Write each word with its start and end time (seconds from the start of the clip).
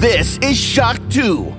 This 0.00 0.38
is 0.38 0.58
Shock 0.58 0.98
2. 1.10 1.53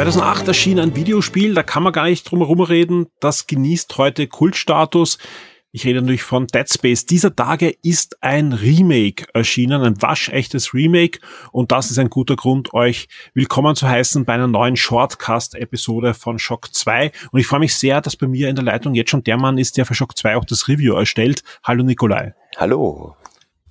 2008 0.00 0.48
erschien 0.48 0.80
ein 0.80 0.96
Videospiel, 0.96 1.52
da 1.52 1.62
kann 1.62 1.82
man 1.82 1.92
gar 1.92 2.06
nicht 2.06 2.22
drum 2.24 2.38
herum 2.38 2.62
reden, 2.62 3.08
das 3.20 3.46
genießt 3.46 3.98
heute 3.98 4.28
Kultstatus. 4.28 5.18
Ich 5.72 5.84
rede 5.84 6.00
natürlich 6.00 6.22
von 6.22 6.46
Dead 6.46 6.66
Space. 6.66 7.04
Dieser 7.04 7.36
Tage 7.36 7.76
ist 7.82 8.16
ein 8.22 8.54
Remake 8.54 9.26
erschienen, 9.34 9.82
ein 9.82 10.00
waschechtes 10.00 10.72
Remake. 10.72 11.20
Und 11.52 11.70
das 11.70 11.90
ist 11.90 11.98
ein 11.98 12.08
guter 12.08 12.34
Grund, 12.34 12.72
euch 12.72 13.08
willkommen 13.34 13.76
zu 13.76 13.86
heißen 13.86 14.24
bei 14.24 14.32
einer 14.32 14.48
neuen 14.48 14.76
Shortcast-Episode 14.76 16.14
von 16.14 16.38
Shock 16.38 16.72
2. 16.72 17.12
Und 17.30 17.38
ich 17.38 17.46
freue 17.46 17.60
mich 17.60 17.74
sehr, 17.74 18.00
dass 18.00 18.16
bei 18.16 18.26
mir 18.26 18.48
in 18.48 18.56
der 18.56 18.64
Leitung 18.64 18.94
jetzt 18.94 19.10
schon 19.10 19.22
der 19.22 19.36
Mann 19.36 19.58
ist, 19.58 19.76
der 19.76 19.84
für 19.84 19.94
Shock 19.94 20.16
2 20.16 20.36
auch 20.36 20.46
das 20.46 20.66
Review 20.66 20.94
erstellt. 20.94 21.42
Hallo 21.62 21.84
Nikolai. 21.84 22.32
Hallo. 22.56 23.16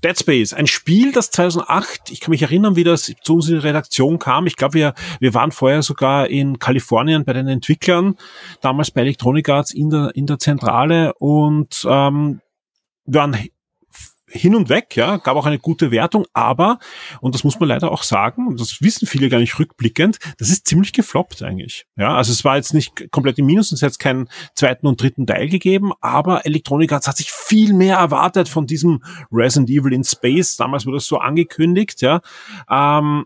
Dead 0.03 0.17
Space, 0.17 0.53
ein 0.53 0.67
Spiel, 0.67 1.11
das 1.11 1.31
2008, 1.31 2.09
ich 2.11 2.21
kann 2.21 2.31
mich 2.31 2.41
erinnern, 2.41 2.75
wie 2.75 2.83
das 2.83 3.13
zu 3.21 3.35
uns 3.35 3.49
in 3.49 3.55
die 3.55 3.61
Redaktion 3.67 4.17
kam. 4.17 4.47
Ich 4.47 4.55
glaube, 4.55 4.75
wir, 4.75 4.93
wir 5.19 5.33
waren 5.33 5.51
vorher 5.51 5.81
sogar 5.81 6.27
in 6.27 6.59
Kalifornien 6.59 7.25
bei 7.25 7.33
den 7.33 7.47
Entwicklern, 7.47 8.15
damals 8.61 8.91
bei 8.91 9.01
Electronic 9.01 9.49
Arts 9.49 9.73
in 9.73 9.89
der, 9.89 10.11
in 10.15 10.25
der 10.25 10.39
Zentrale 10.39 11.13
und 11.15 11.85
ähm, 11.89 12.41
waren 13.05 13.37
hin 14.31 14.55
und 14.55 14.69
weg, 14.69 14.95
ja, 14.95 15.17
gab 15.17 15.35
auch 15.37 15.45
eine 15.45 15.59
gute 15.59 15.91
Wertung, 15.91 16.25
aber, 16.33 16.79
und 17.21 17.35
das 17.35 17.43
muss 17.43 17.59
man 17.59 17.69
leider 17.69 17.91
auch 17.91 18.03
sagen, 18.03 18.47
und 18.47 18.59
das 18.59 18.81
wissen 18.81 19.07
viele 19.07 19.29
gar 19.29 19.39
nicht 19.39 19.57
rückblickend, 19.59 20.19
das 20.37 20.49
ist 20.49 20.67
ziemlich 20.67 20.93
gefloppt 20.93 21.43
eigentlich. 21.43 21.85
Ja, 21.97 22.15
also 22.15 22.31
es 22.31 22.43
war 22.43 22.55
jetzt 22.55 22.73
nicht 22.73 23.11
komplett 23.11 23.39
im 23.39 23.45
Minus, 23.45 23.71
es 23.71 23.81
hat 23.81 23.89
jetzt 23.89 23.99
keinen 23.99 24.29
zweiten 24.55 24.87
und 24.87 25.01
dritten 25.01 25.27
Teil 25.27 25.49
gegeben, 25.49 25.91
aber 26.01 26.45
Electronic 26.45 26.91
Arts 26.91 27.07
hat 27.07 27.17
sich 27.17 27.31
viel 27.31 27.73
mehr 27.73 27.97
erwartet 27.97 28.49
von 28.49 28.67
diesem 28.67 29.03
Resident 29.31 29.69
Evil 29.69 29.93
in 29.93 30.03
Space. 30.03 30.57
Damals 30.57 30.85
wurde 30.85 30.97
es 30.97 31.07
so 31.07 31.17
angekündigt, 31.17 32.01
ja. 32.01 32.21
Ähm, 32.69 33.25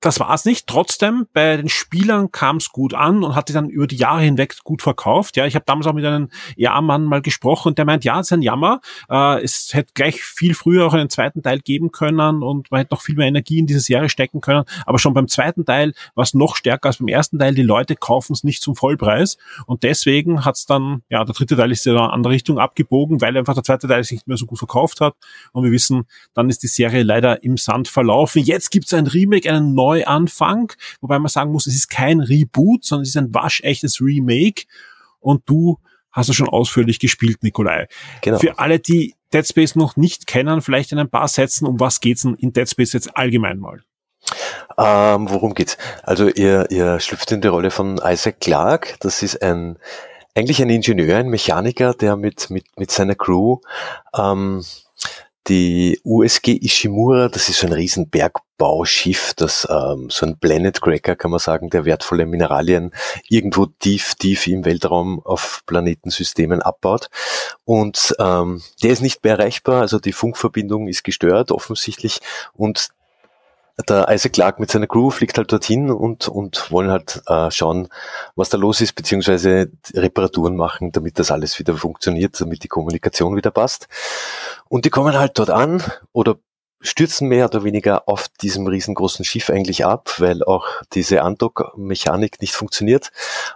das 0.00 0.20
war 0.20 0.32
es 0.32 0.44
nicht. 0.44 0.66
Trotzdem, 0.66 1.26
bei 1.32 1.56
den 1.56 1.68
Spielern 1.68 2.30
kam 2.30 2.58
es 2.58 2.70
gut 2.70 2.94
an 2.94 3.24
und 3.24 3.34
hat 3.34 3.48
sich 3.48 3.54
dann 3.54 3.68
über 3.68 3.86
die 3.86 3.96
Jahre 3.96 4.22
hinweg 4.22 4.56
gut 4.62 4.82
verkauft. 4.82 5.36
Ja, 5.36 5.46
ich 5.46 5.54
habe 5.54 5.64
damals 5.66 5.86
auch 5.86 5.92
mit 5.92 6.04
einem 6.04 6.30
Ja-Mann 6.56 7.04
mal 7.04 7.20
gesprochen 7.20 7.68
und 7.68 7.78
der 7.78 7.84
meint, 7.84 8.04
ja, 8.04 8.20
es 8.20 8.28
ist 8.28 8.32
ein 8.32 8.42
Jammer. 8.42 8.80
Äh, 9.10 9.42
es 9.42 9.70
hätte 9.72 9.92
gleich 9.94 10.22
viel 10.22 10.54
früher 10.54 10.86
auch 10.86 10.94
einen 10.94 11.10
zweiten 11.10 11.42
Teil 11.42 11.60
geben 11.60 11.90
können 11.90 12.42
und 12.42 12.70
man 12.70 12.80
hätte 12.80 12.94
noch 12.94 13.02
viel 13.02 13.16
mehr 13.16 13.26
Energie 13.26 13.58
in 13.58 13.66
diese 13.66 13.80
Serie 13.80 14.08
stecken 14.08 14.40
können. 14.40 14.64
Aber 14.86 14.98
schon 14.98 15.14
beim 15.14 15.28
zweiten 15.28 15.64
Teil 15.64 15.94
war 16.14 16.22
es 16.22 16.34
noch 16.34 16.54
stärker 16.54 16.88
als 16.88 16.98
beim 16.98 17.08
ersten 17.08 17.38
Teil. 17.38 17.54
Die 17.54 17.62
Leute 17.62 17.96
kaufen 17.96 18.32
es 18.32 18.44
nicht 18.44 18.62
zum 18.62 18.76
Vollpreis 18.76 19.36
und 19.66 19.82
deswegen 19.82 20.44
hat 20.44 20.56
es 20.56 20.66
dann, 20.66 21.02
ja, 21.08 21.24
der 21.24 21.34
dritte 21.34 21.56
Teil 21.56 21.72
ist 21.72 21.86
in 21.86 21.96
eine 21.96 22.12
andere 22.12 22.32
Richtung 22.32 22.58
abgebogen, 22.58 23.20
weil 23.20 23.36
einfach 23.36 23.54
der 23.54 23.64
zweite 23.64 23.88
Teil 23.88 24.04
sich 24.04 24.18
nicht 24.18 24.28
mehr 24.28 24.36
so 24.36 24.46
gut 24.46 24.58
verkauft 24.58 25.00
hat. 25.00 25.14
Und 25.52 25.64
wir 25.64 25.72
wissen, 25.72 26.04
dann 26.34 26.48
ist 26.48 26.62
die 26.62 26.68
Serie 26.68 27.02
leider 27.02 27.42
im 27.42 27.56
Sand 27.56 27.88
verlaufen. 27.88 28.42
Jetzt 28.42 28.70
gibt 28.70 28.86
es 28.86 28.94
ein 28.94 29.06
Remake, 29.06 29.50
einen 29.50 29.74
neuen 29.74 29.87
Neuanfang, 29.88 30.72
wobei 31.00 31.18
man 31.18 31.28
sagen 31.28 31.52
muss, 31.52 31.66
es 31.66 31.74
ist 31.74 31.88
kein 31.88 32.20
Reboot, 32.20 32.84
sondern 32.84 33.02
es 33.02 33.10
ist 33.10 33.16
ein 33.16 33.34
waschechtes 33.34 34.00
Remake 34.00 34.64
und 35.20 35.42
du 35.46 35.78
hast 36.12 36.28
es 36.28 36.36
schon 36.36 36.48
ausführlich 36.48 36.98
gespielt, 36.98 37.42
Nikolai. 37.42 37.88
Genau. 38.22 38.38
Für 38.38 38.58
alle, 38.58 38.78
die 38.78 39.14
Dead 39.32 39.46
Space 39.46 39.76
noch 39.76 39.96
nicht 39.96 40.26
kennen, 40.26 40.62
vielleicht 40.62 40.92
in 40.92 40.98
ein 40.98 41.10
paar 41.10 41.28
Sätzen, 41.28 41.66
um 41.66 41.80
was 41.80 42.00
geht's 42.00 42.22
denn 42.22 42.34
in 42.34 42.52
Dead 42.52 42.68
Space 42.68 42.92
jetzt 42.92 43.16
allgemein 43.16 43.58
mal? 43.58 43.82
Ähm, 44.76 45.30
worum 45.30 45.54
geht's? 45.54 45.78
Also 46.02 46.28
ihr, 46.28 46.70
ihr 46.70 47.00
schlüpft 47.00 47.32
in 47.32 47.40
die 47.40 47.48
Rolle 47.48 47.70
von 47.70 48.00
Isaac 48.02 48.40
Clarke. 48.40 48.94
Das 49.00 49.22
ist 49.22 49.42
ein 49.42 49.78
eigentlich 50.34 50.62
ein 50.62 50.70
Ingenieur, 50.70 51.18
ein 51.18 51.28
Mechaniker, 51.28 51.94
der 51.94 52.16
mit 52.16 52.50
mit 52.50 52.64
mit 52.76 52.90
seiner 52.90 53.14
Crew 53.14 53.58
ähm, 54.16 54.62
die 55.48 56.00
USG 56.04 56.58
Ishimura, 56.62 57.28
das 57.28 57.48
ist 57.48 57.60
so 57.60 57.66
ein 57.66 57.72
riesen 57.72 58.10
Bergbauschiff, 58.10 59.34
das 59.34 59.66
ähm, 59.70 60.08
so 60.10 60.26
ein 60.26 60.38
Planet 60.38 60.80
Cracker, 60.80 61.16
kann 61.16 61.30
man 61.30 61.40
sagen, 61.40 61.70
der 61.70 61.84
wertvolle 61.84 62.26
Mineralien 62.26 62.92
irgendwo 63.28 63.66
tief, 63.66 64.14
tief 64.14 64.46
im 64.46 64.64
Weltraum 64.64 65.20
auf 65.24 65.62
Planetensystemen 65.66 66.62
abbaut. 66.62 67.08
Und 67.64 68.14
ähm, 68.18 68.62
der 68.82 68.90
ist 68.90 69.02
nicht 69.02 69.24
mehr 69.24 69.38
erreichbar, 69.38 69.80
also 69.80 69.98
die 69.98 70.12
Funkverbindung 70.12 70.88
ist 70.88 71.04
gestört 71.04 71.50
offensichtlich 71.50 72.20
und 72.52 72.90
der 73.88 74.08
Isaac 74.10 74.32
Clarke 74.32 74.60
mit 74.60 74.70
seiner 74.70 74.86
Crew 74.86 75.10
fliegt 75.10 75.38
halt 75.38 75.52
dorthin 75.52 75.90
und, 75.90 76.28
und 76.28 76.70
wollen 76.70 76.90
halt 76.90 77.22
äh, 77.26 77.50
schauen, 77.50 77.88
was 78.34 78.48
da 78.48 78.58
los 78.58 78.80
ist, 78.80 78.94
beziehungsweise 78.94 79.70
Reparaturen 79.94 80.56
machen, 80.56 80.92
damit 80.92 81.18
das 81.18 81.30
alles 81.30 81.58
wieder 81.58 81.74
funktioniert, 81.74 82.40
damit 82.40 82.64
die 82.64 82.68
Kommunikation 82.68 83.36
wieder 83.36 83.50
passt. 83.50 83.88
Und 84.68 84.84
die 84.84 84.90
kommen 84.90 85.18
halt 85.18 85.38
dort 85.38 85.50
an 85.50 85.82
oder 86.12 86.36
stürzen 86.80 87.28
mehr 87.28 87.46
oder 87.46 87.64
weniger 87.64 88.08
auf 88.08 88.28
diesem 88.28 88.66
riesengroßen 88.66 89.24
Schiff 89.24 89.50
eigentlich 89.50 89.84
ab, 89.84 90.14
weil 90.18 90.44
auch 90.44 90.66
diese 90.92 91.22
Andock-Mechanik 91.22 92.40
nicht 92.40 92.54
funktioniert. 92.54 93.10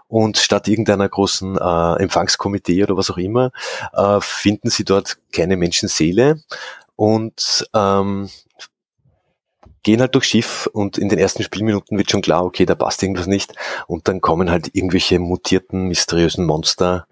Und 0.08 0.38
statt 0.38 0.68
irgendeiner 0.68 1.08
großen 1.08 1.56
äh, 1.56 2.02
Empfangskomitee 2.02 2.82
oder 2.82 2.96
was 2.96 3.10
auch 3.10 3.18
immer, 3.18 3.52
äh, 3.92 4.20
finden 4.20 4.70
sie 4.70 4.84
dort 4.84 5.18
keine 5.32 5.56
Menschenseele 5.56 6.42
und 6.96 7.68
ähm, 7.74 8.28
gehen 9.82 10.00
halt 10.00 10.14
durchs 10.14 10.28
Schiff 10.28 10.68
und 10.72 10.98
in 10.98 11.08
den 11.08 11.18
ersten 11.18 11.42
Spielminuten 11.42 11.98
wird 11.98 12.10
schon 12.10 12.22
klar, 12.22 12.44
okay, 12.44 12.64
da 12.66 12.74
passt 12.74 13.02
irgendwas 13.02 13.26
nicht. 13.26 13.54
Und 13.86 14.08
dann 14.08 14.20
kommen 14.20 14.50
halt 14.50 14.70
irgendwelche 14.74 15.18
mutierten, 15.18 15.88
mysteriösen 15.88 16.46
Monster, 16.46 17.06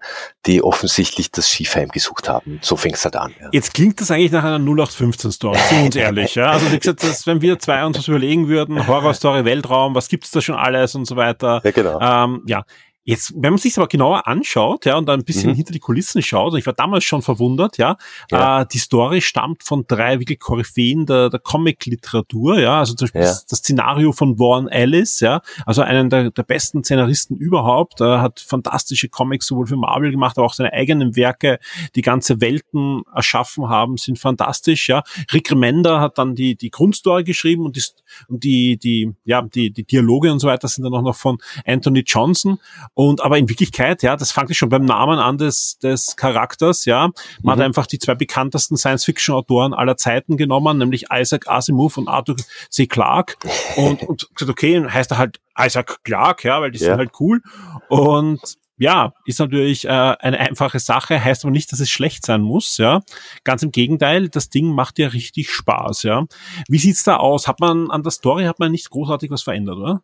die 0.45 0.63
offensichtlich 0.63 1.31
das 1.31 1.49
Schiff 1.49 1.75
heimgesucht 1.75 2.29
haben. 2.29 2.59
So 2.61 2.77
fängt's 2.77 3.03
halt 3.03 3.15
an. 3.15 3.33
Ja. 3.39 3.49
Jetzt 3.51 3.73
klingt 3.73 3.99
das 3.99 4.11
eigentlich 4.11 4.31
nach 4.31 4.43
einer 4.43 4.59
0815-Story, 4.59 5.59
sind 5.69 5.85
uns 5.85 5.95
ehrlich. 5.97 6.35
Ja? 6.35 6.51
Also 6.51 6.71
wie 6.71 6.79
gesagt, 6.79 7.03
das, 7.03 7.27
wenn 7.27 7.41
wir 7.41 7.59
zwei 7.59 7.85
uns 7.85 7.97
was 7.97 8.07
überlegen 8.07 8.47
würden, 8.47 8.87
Horrorstory, 8.87 9.45
Weltraum, 9.45 9.93
was 9.95 10.07
gibt's 10.07 10.31
da 10.31 10.41
schon 10.41 10.55
alles 10.55 10.95
und 10.95 11.05
so 11.05 11.15
weiter. 11.15 11.61
Ja, 11.63 11.71
genau. 11.71 11.99
Ähm, 11.99 12.43
ja, 12.45 12.63
Jetzt, 13.03 13.33
wenn 13.35 13.53
man 13.53 13.57
sich 13.57 13.75
aber 13.77 13.87
genauer 13.87 14.27
anschaut, 14.27 14.85
ja, 14.85 14.95
und 14.95 15.09
ein 15.09 15.23
bisschen 15.23 15.51
mhm. 15.51 15.55
hinter 15.55 15.73
die 15.73 15.79
Kulissen 15.79 16.21
schaut, 16.21 16.53
und 16.53 16.59
ich 16.59 16.67
war 16.67 16.73
damals 16.73 17.03
schon 17.03 17.23
verwundert, 17.23 17.79
ja, 17.79 17.97
ja. 18.29 18.61
Äh, 18.61 18.65
die 18.71 18.77
Story 18.77 19.21
stammt 19.21 19.63
von 19.63 19.85
drei 19.87 20.19
wirklich 20.19 20.37
Koryphäen 20.39 21.07
der, 21.07 21.31
der 21.31 21.39
Comic-Literatur, 21.39 22.59
ja, 22.59 22.77
also 22.77 22.93
zum 22.93 23.05
Beispiel 23.05 23.21
ja. 23.21 23.27
das, 23.27 23.47
das, 23.47 23.59
Szenario 23.59 24.11
von 24.11 24.37
Warren 24.37 24.67
Ellis, 24.67 25.19
ja, 25.19 25.41
also 25.65 25.81
einen 25.81 26.11
der, 26.11 26.29
der 26.29 26.43
besten 26.43 26.83
Szenaristen 26.83 27.37
überhaupt, 27.37 28.01
äh, 28.01 28.05
hat 28.05 28.39
fantastische 28.39 29.09
Comics 29.09 29.47
sowohl 29.47 29.65
für 29.65 29.77
Marvel 29.77 30.11
gemacht, 30.11 30.37
aber 30.37 30.45
auch 30.45 30.53
seine 30.53 30.71
eigenen 30.71 31.15
Werke, 31.15 31.57
die 31.95 32.03
ganze 32.03 32.39
Welten 32.39 33.01
erschaffen 33.15 33.67
haben, 33.67 33.97
sind 33.97 34.19
fantastisch, 34.19 34.89
ja. 34.89 35.01
Rick 35.33 35.49
Remender 35.49 36.01
hat 36.01 36.19
dann 36.19 36.35
die, 36.35 36.55
die 36.55 36.69
Grundstory 36.69 37.23
geschrieben 37.23 37.65
und 37.65 37.75
die, 37.75 37.83
und 38.27 38.43
die, 38.43 38.77
die, 38.77 39.11
ja, 39.25 39.41
die, 39.41 39.71
die 39.71 39.85
Dialoge 39.85 40.31
und 40.31 40.37
so 40.37 40.47
weiter 40.47 40.67
sind 40.67 40.83
dann 40.83 40.93
auch 40.93 41.01
noch 41.01 41.15
von 41.15 41.39
Anthony 41.65 42.03
Johnson 42.05 42.59
und 42.93 43.21
aber 43.21 43.37
in 43.37 43.47
Wirklichkeit, 43.47 44.03
ja, 44.03 44.15
das 44.17 44.31
fängt 44.31 44.55
schon 44.55 44.69
beim 44.69 44.85
Namen 44.85 45.17
an 45.19 45.37
des, 45.37 45.77
des 45.79 46.15
Charakters, 46.17 46.85
ja. 46.85 47.09
Man 47.41 47.43
mhm. 47.43 47.49
hat 47.51 47.59
einfach 47.61 47.87
die 47.87 47.99
zwei 47.99 48.15
bekanntesten 48.15 48.75
Science-Fiction-Autoren 48.77 49.73
aller 49.73 49.97
Zeiten 49.97 50.35
genommen, 50.35 50.77
nämlich 50.77 51.05
Isaac 51.11 51.47
Asimov 51.47 51.97
und 51.97 52.07
Arthur 52.07 52.35
C. 52.69 52.87
Clarke. 52.87 53.35
Und, 53.77 54.03
und 54.03 54.29
gesagt, 54.35 54.49
okay, 54.49 54.83
heißt 54.87 55.11
er 55.11 55.17
halt 55.17 55.39
Isaac 55.57 56.03
Clarke, 56.03 56.47
ja, 56.47 56.61
weil 56.61 56.71
die 56.71 56.79
ja. 56.79 56.87
sind 56.87 56.97
halt 56.97 57.11
cool. 57.19 57.41
Und 57.87 58.57
ja, 58.81 59.13
ist 59.25 59.39
natürlich 59.39 59.85
äh, 59.85 59.89
eine 59.89 60.39
einfache 60.39 60.79
Sache, 60.79 61.23
heißt 61.23 61.45
aber 61.45 61.51
nicht, 61.51 61.71
dass 61.71 61.79
es 61.79 61.91
schlecht 61.91 62.25
sein 62.25 62.41
muss, 62.41 62.79
ja. 62.79 63.01
Ganz 63.43 63.61
im 63.61 63.71
Gegenteil, 63.71 64.27
das 64.27 64.49
Ding 64.49 64.73
macht 64.73 64.97
ja 64.97 65.09
richtig 65.09 65.51
Spaß, 65.51 66.01
ja. 66.01 66.25
Wie 66.67 66.79
sieht's 66.79 67.03
da 67.03 67.17
aus? 67.17 67.47
Hat 67.47 67.59
man 67.59 67.91
an 67.91 68.01
der 68.01 68.11
Story 68.11 68.45
hat 68.45 68.57
man 68.57 68.71
nicht 68.71 68.89
großartig 68.89 69.29
was 69.29 69.43
verändert, 69.43 69.77
oder? 69.77 70.01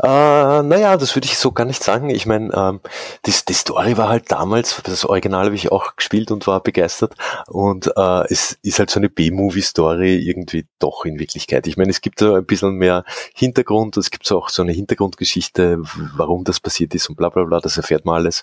Äh, 0.00 0.62
naja, 0.62 0.96
das 0.96 1.16
würde 1.16 1.26
ich 1.26 1.36
so 1.36 1.50
gar 1.50 1.64
nicht 1.64 1.82
sagen. 1.82 2.08
Ich 2.08 2.24
meine, 2.24 2.54
ähm, 2.54 2.80
die, 3.26 3.32
die 3.48 3.52
Story 3.52 3.96
war 3.96 4.10
halt 4.10 4.30
damals, 4.30 4.80
das 4.84 5.04
Original 5.04 5.46
habe 5.46 5.56
ich 5.56 5.72
auch 5.72 5.96
gespielt 5.96 6.30
und 6.30 6.46
war 6.46 6.62
begeistert. 6.62 7.16
Und 7.48 7.90
äh, 7.96 8.24
es 8.28 8.56
ist 8.62 8.78
halt 8.78 8.90
so 8.90 9.00
eine 9.00 9.08
B-Movie-Story 9.08 10.18
irgendwie 10.18 10.68
doch 10.78 11.04
in 11.04 11.18
Wirklichkeit. 11.18 11.66
Ich 11.66 11.76
meine, 11.76 11.90
es 11.90 12.00
gibt 12.00 12.20
so 12.20 12.34
ein 12.34 12.46
bisschen 12.46 12.76
mehr 12.76 13.04
Hintergrund, 13.34 13.96
es 13.96 14.12
gibt 14.12 14.24
so 14.24 14.38
auch 14.38 14.50
so 14.50 14.62
eine 14.62 14.70
Hintergrundgeschichte, 14.70 15.80
warum 16.16 16.44
das 16.44 16.60
passiert 16.60 16.94
ist 16.94 17.08
und 17.08 17.16
bla 17.16 17.28
bla 17.28 17.42
bla, 17.42 17.58
das 17.58 17.76
erfährt 17.76 18.03
man 18.04 18.16
alles. 18.16 18.42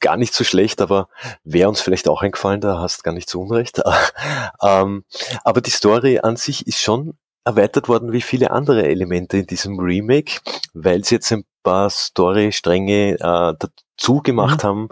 Gar 0.00 0.16
nicht 0.16 0.34
so 0.34 0.44
schlecht, 0.44 0.80
aber 0.80 1.08
wäre 1.44 1.68
uns 1.68 1.80
vielleicht 1.80 2.08
auch 2.08 2.22
eingefallen, 2.22 2.60
da 2.60 2.78
hast 2.80 3.04
gar 3.04 3.12
nicht 3.12 3.28
so 3.28 3.40
unrecht. 3.40 3.80
ähm, 4.62 5.04
aber 5.44 5.60
die 5.60 5.70
Story 5.70 6.20
an 6.20 6.36
sich 6.36 6.66
ist 6.66 6.80
schon 6.80 7.14
erweitert 7.44 7.88
worden 7.88 8.12
wie 8.12 8.22
viele 8.22 8.50
andere 8.50 8.88
Elemente 8.88 9.38
in 9.38 9.46
diesem 9.46 9.78
Remake, 9.78 10.40
weil 10.74 11.00
es 11.00 11.10
jetzt 11.10 11.32
ein 11.32 11.44
paar 11.62 11.90
Story-Stränge 11.90 13.18
äh, 13.20 13.66
zugemacht 13.96 14.62
mhm. 14.62 14.68
haben, 14.68 14.88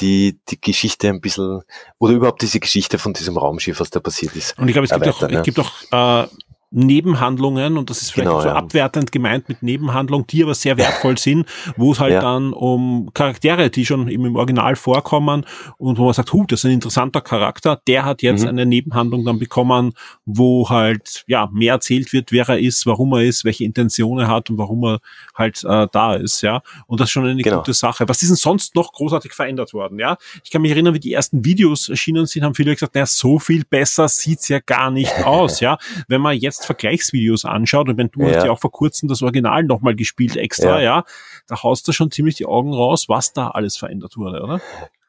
die 0.00 0.38
die 0.48 0.60
Geschichte 0.60 1.08
ein 1.08 1.20
bisschen 1.20 1.62
oder 1.98 2.12
überhaupt 2.12 2.42
diese 2.42 2.60
Geschichte 2.60 2.98
von 2.98 3.12
diesem 3.14 3.36
Raumschiff, 3.36 3.80
was 3.80 3.90
da 3.90 4.00
passiert 4.00 4.36
ist. 4.36 4.56
Und 4.58 4.68
ich 4.68 4.74
glaube, 4.74 4.86
es 4.86 4.92
gibt 4.92 5.08
auch, 5.08 5.22
ja. 5.22 5.38
es 5.38 5.42
gibt 5.42 5.58
auch 5.58 6.24
äh, 6.24 6.28
Nebenhandlungen, 6.74 7.78
und 7.78 7.88
das 7.88 8.02
ist 8.02 8.10
vielleicht 8.10 8.30
genau, 8.30 8.40
so 8.40 8.48
ja. 8.48 8.56
abwertend 8.56 9.12
gemeint 9.12 9.48
mit 9.48 9.62
Nebenhandlungen, 9.62 10.26
die 10.26 10.42
aber 10.42 10.54
sehr 10.54 10.76
wertvoll 10.76 11.16
sind, 11.18 11.46
wo 11.76 11.92
es 11.92 12.00
halt 12.00 12.14
ja. 12.14 12.20
dann 12.20 12.52
um 12.52 13.10
Charaktere, 13.14 13.70
die 13.70 13.86
schon 13.86 14.08
im 14.08 14.34
Original 14.34 14.74
vorkommen 14.74 15.46
und 15.78 15.98
wo 15.98 16.04
man 16.06 16.14
sagt, 16.14 16.32
hu, 16.32 16.44
das 16.48 16.60
ist 16.60 16.64
ein 16.64 16.72
interessanter 16.72 17.20
Charakter, 17.20 17.80
der 17.86 18.04
hat 18.04 18.22
jetzt 18.22 18.42
mhm. 18.42 18.48
eine 18.48 18.66
Nebenhandlung 18.66 19.24
dann 19.24 19.38
bekommen, 19.38 19.92
wo 20.24 20.68
halt 20.68 21.24
ja 21.28 21.48
mehr 21.52 21.74
erzählt 21.74 22.12
wird, 22.12 22.32
wer 22.32 22.48
er 22.48 22.58
ist, 22.58 22.86
warum 22.86 23.12
er 23.12 23.22
ist, 23.22 23.44
welche 23.44 23.64
Intentionen 23.64 24.26
er 24.26 24.28
hat 24.28 24.50
und 24.50 24.58
warum 24.58 24.84
er 24.84 24.98
halt 25.34 25.62
äh, 25.62 25.86
da 25.92 26.14
ist, 26.14 26.42
ja. 26.42 26.60
Und 26.86 26.98
das 26.98 27.08
ist 27.08 27.12
schon 27.12 27.24
eine 27.24 27.40
genau. 27.40 27.58
gute 27.58 27.72
Sache. 27.72 28.08
Was 28.08 28.20
ist 28.22 28.30
denn 28.30 28.36
sonst 28.36 28.74
noch 28.74 28.92
großartig 28.92 29.32
verändert 29.32 29.72
worden, 29.74 30.00
ja? 30.00 30.16
Ich 30.42 30.50
kann 30.50 30.62
mich 30.62 30.72
erinnern, 30.72 30.94
wie 30.94 31.00
die 31.00 31.12
ersten 31.12 31.44
Videos 31.44 31.88
erschienen 31.88 32.26
sind, 32.26 32.42
haben 32.42 32.54
viele 32.54 32.72
gesagt, 32.74 32.96
naja, 32.96 33.06
so 33.06 33.38
viel 33.38 33.64
besser 33.64 34.08
sieht's 34.08 34.48
ja 34.48 34.58
gar 34.58 34.90
nicht 34.90 35.12
aus, 35.24 35.60
ja. 35.60 35.78
Wenn 36.08 36.20
man 36.20 36.36
jetzt 36.36 36.63
Vergleichsvideos 36.64 37.44
anschaut, 37.44 37.88
und 37.88 37.96
wenn 37.96 38.08
du 38.10 38.20
ja. 38.20 38.36
hast 38.36 38.44
ja 38.44 38.50
auch 38.50 38.60
vor 38.60 38.72
kurzem 38.72 39.08
das 39.08 39.22
Original 39.22 39.64
nochmal 39.64 39.94
gespielt 39.94 40.36
extra, 40.36 40.80
ja. 40.80 40.98
ja, 40.98 41.04
da 41.46 41.62
haust 41.62 41.86
du 41.88 41.92
schon 41.92 42.10
ziemlich 42.10 42.34
die 42.36 42.46
Augen 42.46 42.72
raus, 42.72 43.08
was 43.08 43.32
da 43.32 43.48
alles 43.48 43.76
verändert 43.76 44.16
wurde, 44.16 44.42
oder? 44.42 44.60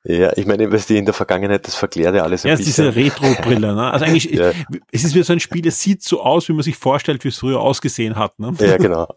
Ja, 0.07 0.38
ich 0.38 0.46
meine, 0.46 0.72
was 0.72 0.86
die 0.86 0.98
in 0.98 1.06
der 1.06 1.16
Vergangenheit, 1.16 1.66
das 1.66 1.74
verklärt 1.74 2.16
ja 2.16 2.22
alles 2.22 2.46
ein 2.46 2.50
ja, 2.50 2.56
bisschen. 2.56 2.86
Ja, 2.86 2.92
diese 2.92 3.06
Retro-Brille, 3.06 3.74
ne? 3.74 3.92
Also 3.92 4.06
eigentlich, 4.06 4.25
ja. 4.31 4.52
es 4.92 5.04
ist 5.04 5.16
wie 5.16 5.24
so 5.24 5.34
ein 5.34 5.40
Spiel, 5.40 5.66
es 5.68 5.80
sieht 5.80 6.04
so 6.04 6.22
aus, 6.22 6.48
wie 6.48 6.54
man 6.54 6.62
sich 6.62 6.75
vorstellt, 6.75 7.24
wie 7.24 7.30
es 7.30 7.40
früher 7.40 7.60
ausgesehen 7.60 8.16
hat, 8.16 8.38
ne? 8.38 8.54
Ja, 8.60 8.78
genau. 8.78 9.08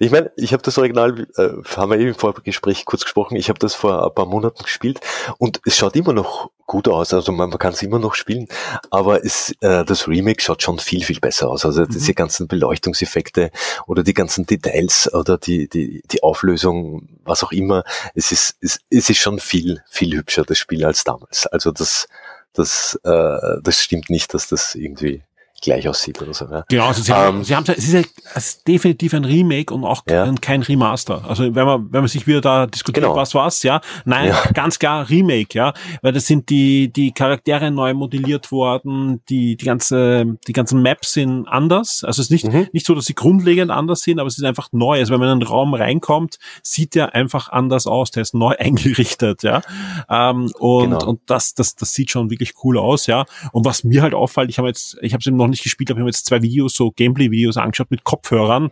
Ich 0.00 0.10
meine, 0.10 0.32
ich 0.36 0.54
habe 0.54 0.62
das 0.62 0.78
Original, 0.78 1.26
äh, 1.36 1.48
haben 1.76 1.90
wir 1.90 1.98
eben 1.98 2.14
vor 2.14 2.32
Gespräch 2.34 2.86
kurz 2.86 3.02
gesprochen, 3.02 3.36
ich 3.36 3.50
habe 3.50 3.58
das 3.58 3.74
vor 3.74 4.02
ein 4.02 4.14
paar 4.14 4.24
Monaten 4.24 4.62
gespielt 4.62 5.00
und 5.36 5.60
es 5.66 5.76
schaut 5.76 5.94
immer 5.94 6.14
noch 6.14 6.50
gut 6.66 6.88
aus, 6.88 7.12
also 7.12 7.32
man, 7.32 7.50
man 7.50 7.58
kann 7.58 7.74
es 7.74 7.82
immer 7.82 7.98
noch 7.98 8.14
spielen, 8.14 8.48
aber 8.90 9.24
es, 9.24 9.54
äh, 9.60 9.84
das 9.84 10.08
Remake 10.08 10.40
schaut 10.40 10.62
schon 10.62 10.78
viel, 10.78 11.04
viel 11.04 11.20
besser 11.20 11.50
aus. 11.50 11.66
Also 11.66 11.82
mhm. 11.82 11.88
diese 11.90 12.14
ganzen 12.14 12.48
Beleuchtungseffekte 12.48 13.50
oder 13.86 14.02
die 14.02 14.14
ganzen 14.14 14.46
Details 14.46 15.12
oder 15.12 15.36
die, 15.36 15.68
die, 15.68 16.02
die 16.10 16.22
Auflösung, 16.22 17.08
was 17.24 17.44
auch 17.44 17.52
immer, 17.52 17.84
es 18.14 18.32
ist, 18.32 18.56
es, 18.62 18.80
es 18.88 19.10
ist 19.10 19.18
schon 19.18 19.38
viel, 19.38 19.82
viel 19.90 20.16
hübscher, 20.16 20.44
das 20.44 20.56
Spiel, 20.56 20.84
als 20.86 21.04
damals. 21.04 21.46
Also 21.46 21.72
das, 21.72 22.08
das, 22.54 22.98
äh, 23.04 23.60
das 23.62 23.82
stimmt 23.82 24.08
nicht, 24.08 24.32
dass 24.32 24.48
das 24.48 24.74
irgendwie 24.74 25.22
gleich 25.60 25.88
aussieht 25.88 26.20
oder 26.22 26.34
so. 26.34 26.46
Ja. 26.46 26.64
Genau, 26.68 26.86
also 26.86 27.02
sie, 27.02 27.12
haben, 27.12 27.38
ähm, 27.38 27.44
sie 27.44 27.54
haben 27.54 27.64
es 27.68 27.78
ist, 27.78 27.92
ja, 27.92 28.02
es 28.34 28.46
ist 28.46 28.68
definitiv 28.68 29.14
ein 29.14 29.24
Remake 29.24 29.72
und 29.74 29.84
auch 29.84 30.02
ja. 30.08 30.32
kein 30.40 30.62
Remaster. 30.62 31.24
Also 31.26 31.54
wenn 31.54 31.66
man 31.66 31.92
wenn 31.92 32.00
man 32.02 32.08
sich 32.08 32.26
wieder 32.26 32.40
da 32.40 32.66
diskutiert, 32.66 33.04
genau. 33.04 33.16
was 33.16 33.34
was, 33.34 33.62
ja, 33.62 33.80
nein, 34.04 34.28
ja. 34.28 34.42
ganz 34.52 34.78
klar 34.78 35.08
Remake, 35.08 35.56
ja, 35.56 35.72
weil 36.02 36.12
das 36.12 36.26
sind 36.26 36.48
die 36.50 36.92
die 36.92 37.12
Charaktere 37.12 37.70
neu 37.70 37.94
modelliert 37.94 38.52
worden, 38.52 39.22
die 39.28 39.56
die 39.56 39.64
ganze 39.64 40.38
die 40.46 40.52
ganzen 40.52 40.82
Maps 40.82 41.12
sind 41.14 41.46
anders. 41.48 42.04
Also 42.04 42.22
es 42.22 42.30
ist 42.30 42.30
nicht 42.30 42.52
mhm. 42.52 42.68
nicht 42.72 42.86
so, 42.86 42.94
dass 42.94 43.06
sie 43.06 43.14
grundlegend 43.14 43.70
anders 43.70 44.02
sind, 44.02 44.20
aber 44.20 44.28
es 44.28 44.38
ist 44.38 44.44
einfach 44.44 44.68
neu. 44.72 44.98
Also 44.98 45.12
wenn 45.12 45.20
man 45.20 45.28
in 45.28 45.32
einen 45.32 45.42
Raum 45.42 45.74
reinkommt, 45.74 46.38
sieht 46.62 46.94
der 46.94 47.14
einfach 47.14 47.48
anders 47.48 47.86
aus. 47.86 48.10
Der 48.12 48.22
ist 48.22 48.34
neu 48.34 48.54
eingerichtet, 48.58 49.42
ja, 49.42 49.62
ähm, 50.08 50.52
und 50.58 50.90
genau. 50.90 51.04
und 51.04 51.20
das 51.26 51.54
das 51.54 51.74
das 51.74 51.92
sieht 51.94 52.10
schon 52.10 52.30
wirklich 52.30 52.54
cool 52.62 52.78
aus, 52.78 53.06
ja. 53.06 53.24
Und 53.52 53.64
was 53.64 53.82
mir 53.82 54.02
halt 54.02 54.14
auffällt, 54.14 54.50
ich 54.50 54.58
habe 54.58 54.68
jetzt 54.68 54.96
ich 55.02 55.12
habe 55.12 55.20
es 55.20 55.26
noch 55.26 55.47
nicht 55.50 55.62
gespielt 55.62 55.90
habe, 55.90 56.00
ich 56.00 56.02
habe 56.02 56.10
jetzt 56.10 56.26
zwei 56.26 56.42
Videos, 56.42 56.74
so 56.74 56.90
Gameplay-Videos 56.90 57.56
angeschaut 57.56 57.90
mit 57.90 58.04
Kopfhörern. 58.04 58.70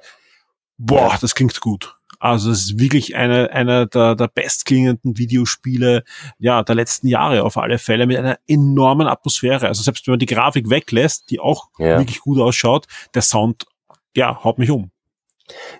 Boah, 0.78 1.17
das 1.20 1.34
klingt 1.34 1.61
gut. 1.61 1.96
Also 2.19 2.50
es 2.50 2.64
ist 2.64 2.78
wirklich 2.81 3.14
eine, 3.14 3.50
einer 3.50 3.87
der, 3.87 4.14
der 4.14 4.28
bestklingenden 4.28 5.19
Videospiele 5.19 6.02
ja, 6.38 6.62
der 6.62 6.75
letzten 6.75 7.08
Jahre 7.08 7.44
auf 7.44 7.56
alle 7.56 7.78
Fälle 7.78 8.06
mit 8.06 8.17
einer 8.17 8.38
enormen 8.46 9.06
Atmosphäre. 9.06 9.69
Also 9.69 9.82
selbst 9.82 10.06
wenn 10.06 10.12
man 10.12 10.19
die 10.19 10.26
Grafik 10.26 10.70
weglässt, 10.70 11.31
die 11.31 11.40
auch 11.40 11.69
ja. 11.78 11.99
wirklich 11.99 12.20
gut 12.20 12.38
ausschaut, 12.38 12.87
der 13.14 13.23
Sound, 13.23 13.67
ja, 14.17 14.43
haut 14.43 14.58
mich 14.58 14.70
um. 14.70 14.90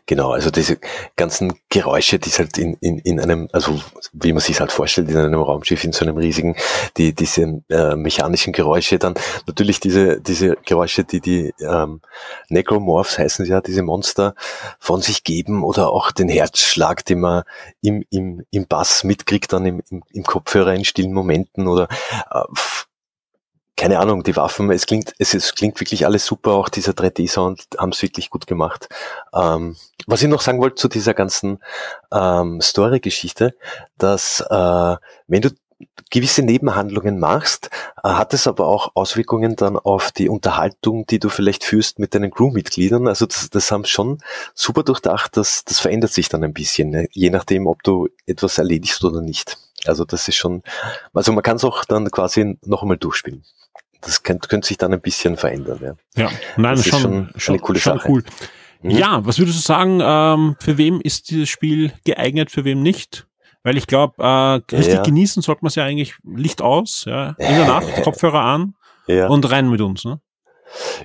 Genau, 0.07 0.31
also 0.31 0.51
diese 0.51 0.79
ganzen 1.17 1.59
Geräusche, 1.69 2.21
die 2.21 2.29
es 2.29 2.39
halt 2.39 2.57
in, 2.59 2.75
in, 2.81 2.99
in 2.99 3.21
einem, 3.21 3.49
also 3.53 3.81
wie 4.13 4.33
man 4.33 4.41
sich 4.41 4.61
halt 4.61 4.71
vorstellt, 4.71 5.11
in 5.11 5.17
einem 5.17 5.41
Raumschiff, 5.41 5.83
in 5.83 5.93
so 5.93 6.05
einem 6.05 6.17
riesigen, 6.17 6.55
die, 6.97 7.13
diese 7.13 7.63
äh, 7.69 7.97
mechanischen 7.97 8.53
Geräusche, 8.53 8.99
dann 8.99 9.15
natürlich 9.47 9.81
diese, 9.81 10.21
diese 10.21 10.57
Geräusche, 10.65 11.03
die 11.03 11.21
die 11.21 11.53
ähm, 11.61 12.01
Necromorphs 12.49 13.19
heißen 13.19 13.45
ja, 13.47 13.61
diese 13.61 13.83
Monster 13.83 14.35
von 14.79 15.03
sich 15.03 15.25
geben 15.25 15.65
oder 15.65 15.91
auch 15.91 16.13
den 16.13 16.29
Herzschlag, 16.29 17.05
den 17.05 17.21
man 17.21 17.43
im, 17.83 18.05
im, 18.11 18.45
im 18.53 18.67
Bass 18.69 19.03
mitkriegt, 19.03 19.53
dann 19.53 19.67
im, 19.67 19.83
im, 19.91 20.05
im 20.13 20.23
Kopfhörer 20.23 20.75
in 20.75 20.85
stillen 20.85 21.13
Momenten 21.13 21.67
oder 21.67 21.89
äh, 22.31 22.43
keine 23.77 23.99
Ahnung, 23.99 24.23
die 24.23 24.37
Waffen, 24.37 24.71
es 24.71 24.87
klingt, 24.87 25.13
es, 25.19 25.35
es 25.35 25.55
klingt 25.55 25.79
wirklich 25.81 26.07
alles 26.07 26.25
super, 26.25 26.53
auch 26.53 26.71
dieser 26.71 26.93
3D-Sound 26.93 27.67
haben 27.79 27.91
es 27.91 28.03
wirklich 28.03 28.31
gut 28.31 28.47
gemacht. 28.47 28.89
Ähm, 29.35 29.77
was 30.07 30.23
ich 30.23 30.29
noch 30.29 30.41
sagen 30.41 30.61
wollte 30.61 30.77
zu 30.77 30.89
dieser 30.89 31.13
ganzen 31.13 31.59
ähm, 32.11 32.61
Story-Geschichte, 32.63 33.55
dass 33.99 34.41
äh, 34.41 34.97
wenn 35.29 35.43
du 35.43 35.51
gewisse 36.11 36.43
Nebenhandlungen 36.43 37.19
machst, 37.19 37.69
äh, 38.03 38.09
hat 38.09 38.33
es 38.33 38.47
aber 38.47 38.67
auch 38.67 38.93
Auswirkungen 38.95 39.57
dann 39.57 39.79
auf 39.79 40.11
die 40.11 40.31
Unterhaltung, 40.31 41.05
die 41.07 41.19
du 41.19 41.29
vielleicht 41.29 41.63
führst 41.63 41.99
mit 41.99 42.15
deinen 42.15 42.31
Crewmitgliedern. 42.31 43.07
Also 43.07 43.27
das, 43.27 43.51
das 43.51 43.71
haben 43.71 43.85
schon 43.85 44.19
super 44.55 44.85
durchdacht, 44.85 45.37
das, 45.37 45.65
das 45.65 45.81
verändert 45.81 46.13
sich 46.13 46.31
dann 46.31 46.45
ein 46.45 46.55
bisschen, 46.55 46.91
ne? 46.91 47.09
je 47.13 47.29
nachdem, 47.29 47.67
ob 47.67 47.83
du 47.83 48.09
etwas 48.25 48.57
erledigst 48.57 49.05
oder 49.05 49.21
nicht. 49.21 49.59
Also 49.85 50.07
das 50.07 50.27
ist 50.29 50.37
schon, 50.37 50.63
also 51.13 51.33
man 51.33 51.43
kann 51.43 51.57
es 51.57 51.65
auch 51.65 51.85
dann 51.85 52.11
quasi 52.11 52.59
noch 52.65 52.81
einmal 52.83 52.97
durchspielen 52.97 53.45
das 54.07 54.23
könnte, 54.23 54.49
könnte 54.49 54.69
sich 54.69 54.79
dann 54.79 54.93
ein 54.93 55.01
bisschen 55.01 55.37
verändern. 55.37 55.99
Ja, 56.17 56.25
ja 56.25 56.31
nein, 56.57 56.77
das 56.77 56.87
schon, 56.87 57.01
schon, 57.01 57.31
schon 57.37 57.55
eine 57.55 57.63
coole 57.63 57.79
schon 57.79 57.99
Sache. 57.99 58.09
cool. 58.09 58.25
Mhm. 58.83 58.91
Ja, 58.91 59.25
was 59.25 59.39
würdest 59.39 59.59
du 59.59 59.63
sagen, 59.63 60.01
ähm, 60.03 60.57
für 60.61 60.79
wem 60.79 61.01
ist 61.01 61.31
dieses 61.31 61.49
Spiel 61.49 61.93
geeignet, 62.05 62.51
für 62.51 62.65
wem 62.65 62.83
nicht? 62.83 63.27
Weil 63.63 63.77
ich 63.77 63.87
glaube, 63.87 64.23
äh, 64.23 64.75
richtig 64.77 64.95
ja. 64.95 65.03
genießen 65.03 65.43
sollte 65.43 65.63
man 65.63 65.69
es 65.69 65.75
ja 65.75 65.85
eigentlich 65.85 66.15
Licht 66.25 66.63
aus, 66.63 67.05
ja, 67.07 67.31
in 67.31 67.57
der 67.57 67.67
Nacht, 67.67 67.87
Kopfhörer 68.05 68.43
an 68.43 68.75
ja. 69.09 69.27
und 69.27 69.51
rein 69.51 69.69
mit 69.69 69.81
uns, 69.81 70.05
ne? 70.05 70.21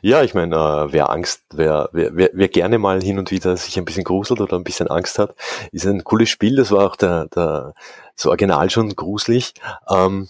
Ja, 0.02 0.24
ich 0.24 0.34
meine, 0.34 0.56
äh, 0.56 0.94
wer 0.94 1.10
Angst, 1.12 1.44
wer, 1.54 1.90
wer, 1.92 2.30
wer, 2.34 2.48
gerne 2.48 2.80
mal 2.80 3.02
hin 3.02 3.20
und 3.20 3.32
wieder 3.32 3.56
sich 3.58 3.78
ein 3.78 3.86
bisschen 3.86 4.04
gruselt 4.04 4.42
oder 4.42 4.58
ein 4.58 4.64
bisschen 4.64 4.88
Angst 4.88 5.20
hat, 5.20 5.36
ist 5.72 5.86
ein 5.86 6.04
cooles 6.04 6.30
Spiel. 6.30 6.56
Das 6.56 6.72
war 6.72 6.86
auch 6.86 6.96
der, 6.96 7.28
der 7.28 7.74
so 8.16 8.30
original 8.30 8.70
schon 8.70 8.96
gruselig. 8.96 9.54
Ähm, 9.88 10.28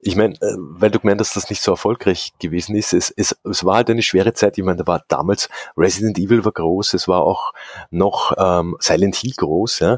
ich 0.00 0.16
meine, 0.16 0.34
äh, 0.34 0.54
weil 0.56 0.90
du 0.90 1.00
gemeint 1.00 1.20
hast, 1.20 1.36
dass 1.36 1.42
das 1.44 1.50
nicht 1.50 1.62
so 1.62 1.72
erfolgreich 1.72 2.32
gewesen 2.38 2.76
ist, 2.76 2.92
es, 2.92 3.10
es, 3.16 3.36
es 3.44 3.64
war 3.64 3.76
halt 3.76 3.90
eine 3.90 4.02
schwere 4.02 4.32
Zeit. 4.32 4.58
Ich 4.58 4.64
meine, 4.64 4.78
da 4.78 4.86
war 4.86 5.04
damals 5.08 5.48
Resident 5.76 6.18
Evil 6.18 6.44
war 6.44 6.52
groß, 6.52 6.94
es 6.94 7.08
war 7.08 7.22
auch 7.22 7.52
noch 7.90 8.32
ähm, 8.38 8.76
Silent 8.80 9.16
Hill 9.16 9.32
groß, 9.36 9.80
ja, 9.80 9.94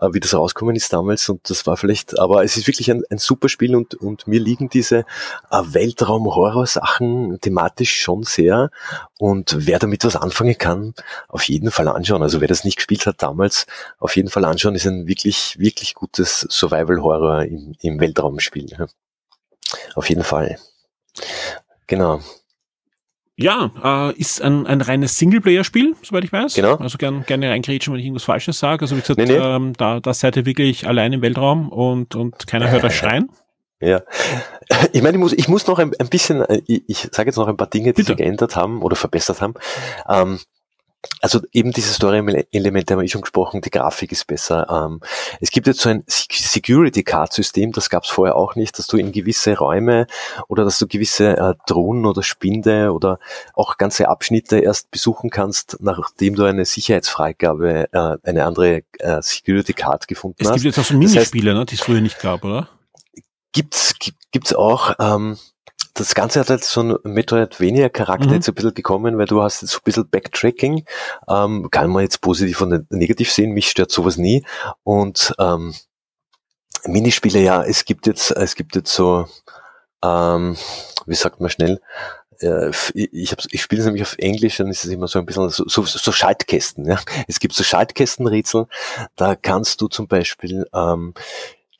äh, 0.00 0.08
wie 0.12 0.20
das 0.20 0.34
rausgekommen 0.34 0.76
ist 0.76 0.92
damals 0.92 1.28
und 1.28 1.48
das 1.50 1.66
war 1.66 1.76
vielleicht, 1.76 2.18
aber 2.18 2.44
es 2.44 2.56
ist 2.56 2.66
wirklich 2.66 2.90
ein, 2.90 3.02
ein 3.10 3.18
super 3.18 3.48
Spiel 3.48 3.74
und, 3.76 3.94
und 3.94 4.26
mir 4.26 4.40
liegen 4.40 4.68
diese 4.68 5.04
äh, 5.50 5.62
Weltraum-Horror-Sachen 5.62 7.40
thematisch 7.40 8.00
schon 8.00 8.22
sehr 8.22 8.70
und 9.18 9.54
wer 9.58 9.78
damit 9.78 10.04
was 10.04 10.16
anfangen 10.16 10.56
kann, 10.56 10.94
auf 11.28 11.44
jeden 11.44 11.70
Fall 11.70 11.88
anschauen. 11.88 12.22
Also 12.22 12.40
wer 12.40 12.48
das 12.48 12.64
nicht 12.64 12.76
gespielt 12.76 13.06
hat 13.06 13.22
damals, 13.22 13.66
auf 13.98 14.16
jeden 14.16 14.30
Fall 14.30 14.44
anschauen, 14.44 14.74
ist 14.74 14.86
ein 14.86 15.06
wirklich, 15.06 15.58
wirklich 15.58 15.94
gutes 15.94 16.46
Survival-Horror 16.50 17.44
im, 17.44 17.74
im 17.80 18.00
Weltraumspiel. 18.00 18.66
Ja. 18.70 18.86
Auf 19.94 20.08
jeden 20.08 20.24
Fall. 20.24 20.58
Genau. 21.86 22.20
Ja, 23.36 24.10
äh, 24.10 24.20
ist 24.20 24.42
ein, 24.42 24.66
ein 24.66 24.82
reines 24.82 25.16
Singleplayer-Spiel, 25.16 25.96
soweit 26.02 26.24
ich 26.24 26.32
weiß. 26.32 26.54
Genau. 26.54 26.76
Also 26.76 26.98
gern, 26.98 27.24
gerne 27.24 27.48
reingrätschen, 27.48 27.92
wenn 27.92 28.00
ich 28.00 28.06
irgendwas 28.06 28.24
Falsches 28.24 28.58
sage. 28.58 28.82
Also 28.82 28.96
wie 28.96 29.00
gesagt, 29.00 29.18
nee, 29.18 29.24
nee. 29.24 29.34
Ähm, 29.34 29.72
da, 29.78 29.98
da 29.98 30.12
seid 30.12 30.36
ihr 30.36 30.44
wirklich 30.44 30.86
allein 30.86 31.14
im 31.14 31.22
Weltraum 31.22 31.70
und, 31.70 32.14
und 32.16 32.46
keiner 32.46 32.70
hört 32.70 32.84
euch 32.84 32.96
schreien. 32.96 33.30
Ja, 33.80 34.02
ich 34.92 35.00
meine, 35.02 35.16
ich 35.16 35.20
muss, 35.20 35.32
ich 35.32 35.48
muss 35.48 35.66
noch 35.66 35.78
ein, 35.78 35.92
ein 35.98 36.08
bisschen, 36.08 36.42
äh, 36.42 36.60
ich, 36.66 36.82
ich 36.86 37.08
sage 37.12 37.30
jetzt 37.30 37.36
noch 37.36 37.48
ein 37.48 37.56
paar 37.56 37.70
Dinge, 37.70 37.94
die 37.94 38.02
Bitte. 38.02 38.08
sich 38.08 38.16
geändert 38.18 38.56
haben 38.56 38.82
oder 38.82 38.94
verbessert 38.94 39.40
haben. 39.40 39.54
Ähm, 40.06 40.38
also 41.20 41.40
eben 41.52 41.72
diese 41.72 41.92
Story-Elemente 41.92 42.92
haben 42.92 43.00
wir 43.00 43.04
eh 43.04 43.08
schon 43.08 43.22
gesprochen, 43.22 43.60
die 43.62 43.70
Grafik 43.70 44.12
ist 44.12 44.26
besser. 44.26 44.66
Ähm, 44.70 45.00
es 45.40 45.50
gibt 45.50 45.66
jetzt 45.66 45.80
so 45.80 45.88
ein 45.88 46.04
Security-Card-System, 46.06 47.72
das 47.72 47.88
gab 47.88 48.04
es 48.04 48.10
vorher 48.10 48.36
auch 48.36 48.54
nicht, 48.54 48.78
dass 48.78 48.86
du 48.86 48.96
in 48.96 49.12
gewisse 49.12 49.56
Räume 49.56 50.06
oder 50.48 50.64
dass 50.64 50.78
du 50.78 50.86
gewisse 50.86 51.36
äh, 51.36 51.54
Drohnen 51.66 52.04
oder 52.04 52.22
Spinde 52.22 52.92
oder 52.92 53.18
auch 53.54 53.78
ganze 53.78 54.08
Abschnitte 54.08 54.58
erst 54.58 54.90
besuchen 54.90 55.30
kannst, 55.30 55.78
nachdem 55.80 56.34
du 56.34 56.44
eine 56.44 56.64
Sicherheitsfreigabe, 56.64 57.88
äh, 57.92 58.16
eine 58.22 58.44
andere 58.44 58.82
äh, 58.98 59.22
Security-Card 59.22 60.06
gefunden 60.06 60.36
hast. 60.40 60.56
Es 60.56 60.62
gibt 60.62 60.76
jetzt 60.76 60.78
auch 60.78 60.88
so 60.88 60.94
Minispiele, 60.94 61.52
das 61.52 61.58
heißt, 61.58 61.58
ne, 61.58 61.66
die 61.66 61.74
es 61.74 61.80
früher 61.80 62.00
nicht 62.00 62.20
gab, 62.20 62.44
oder? 62.44 62.68
Gibt's, 63.52 63.94
gibt's 64.30 64.54
auch. 64.54 64.94
Ähm, 65.00 65.38
das 66.00 66.14
Ganze 66.14 66.40
hat 66.40 66.50
halt 66.50 66.64
so 66.64 66.80
einen 66.80 66.98
Metroidvania-Charakter 67.04 68.28
mhm. 68.28 68.34
jetzt 68.34 68.48
ein 68.48 68.54
bisschen 68.54 68.74
gekommen, 68.74 69.18
weil 69.18 69.26
du 69.26 69.42
hast 69.42 69.62
jetzt 69.62 69.72
so 69.72 69.78
ein 69.78 69.84
bisschen 69.84 70.08
Backtracking. 70.08 70.84
Ähm, 71.28 71.68
kann 71.70 71.90
man 71.90 72.02
jetzt 72.02 72.20
positiv 72.20 72.60
und 72.62 72.90
negativ 72.90 73.30
sehen, 73.30 73.52
mich 73.52 73.68
stört 73.68 73.90
sowas 73.90 74.16
nie. 74.16 74.44
Und 74.82 75.34
ähm, 75.38 75.74
Minispiele, 76.86 77.40
ja, 77.40 77.62
es 77.62 77.84
gibt 77.84 78.06
jetzt, 78.06 78.30
es 78.30 78.54
gibt 78.54 78.74
jetzt 78.74 78.92
so, 78.92 79.26
ähm, 80.02 80.56
wie 81.06 81.14
sagt 81.14 81.40
man 81.40 81.50
schnell, 81.50 81.80
äh, 82.40 82.70
ich, 82.94 83.32
hab, 83.32 83.40
ich 83.50 83.62
spiele 83.62 83.80
es 83.80 83.86
nämlich 83.86 84.02
auf 84.02 84.16
Englisch, 84.18 84.56
dann 84.56 84.68
ist 84.68 84.84
es 84.84 84.90
immer 84.90 85.08
so 85.08 85.18
ein 85.18 85.26
bisschen 85.26 85.50
so, 85.50 85.68
so, 85.68 85.84
so 85.84 86.12
Schaltkästen. 86.12 86.86
Ja? 86.86 86.98
Es 87.28 87.40
gibt 87.40 87.54
so 87.54 87.62
Schaltkästenrätsel, 87.62 88.66
da 89.16 89.36
kannst 89.36 89.80
du 89.80 89.88
zum 89.88 90.08
Beispiel 90.08 90.66
ähm, 90.72 91.14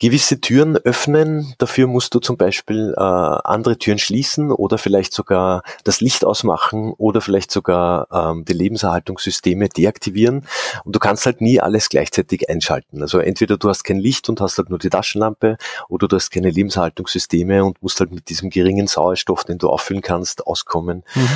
gewisse 0.01 0.41
Türen 0.41 0.77
öffnen. 0.77 1.55
Dafür 1.59 1.87
musst 1.87 2.15
du 2.15 2.19
zum 2.19 2.37
Beispiel 2.37 2.95
äh, 2.97 3.01
andere 3.01 3.79
Türen 3.79 3.99
schließen 3.99 4.51
oder 4.51 4.79
vielleicht 4.79 5.13
sogar 5.13 5.63
das 5.85 6.01
Licht 6.01 6.25
ausmachen 6.25 6.93
oder 6.97 7.21
vielleicht 7.21 7.51
sogar 7.51 8.09
ähm, 8.11 8.45
die 8.47 8.55
Lebenserhaltungssysteme 8.55 9.69
deaktivieren. 9.69 10.47
Und 10.85 10.97
du 10.97 10.99
kannst 10.99 11.27
halt 11.27 11.41
nie 11.43 11.61
alles 11.61 11.91
gleichzeitig 11.91 12.49
einschalten. 12.49 13.03
Also 13.03 13.19
entweder 13.19 13.59
du 13.59 13.69
hast 13.69 13.85
kein 13.85 13.99
Licht 13.99 14.29
und 14.29 14.41
hast 14.41 14.57
halt 14.59 14.71
nur 14.71 14.79
die 14.79 14.91
Taschenlampe 14.91 15.59
oder 15.89 16.09
du 16.09 16.17
hast 16.17 16.31
keine 16.31 16.51
Lebenserhaltungssysteme 16.51 17.63
und 17.63 17.81
musst 17.83 18.01
halt 18.01 18.11
mit 18.11 18.31
diesem 18.31 18.49
geringen 18.49 18.87
Sauerstoff, 18.87 19.45
den 19.45 19.59
du 19.59 19.69
auffüllen 19.69 20.03
kannst, 20.03 20.47
auskommen. 20.47 21.05
Mhm. 21.15 21.29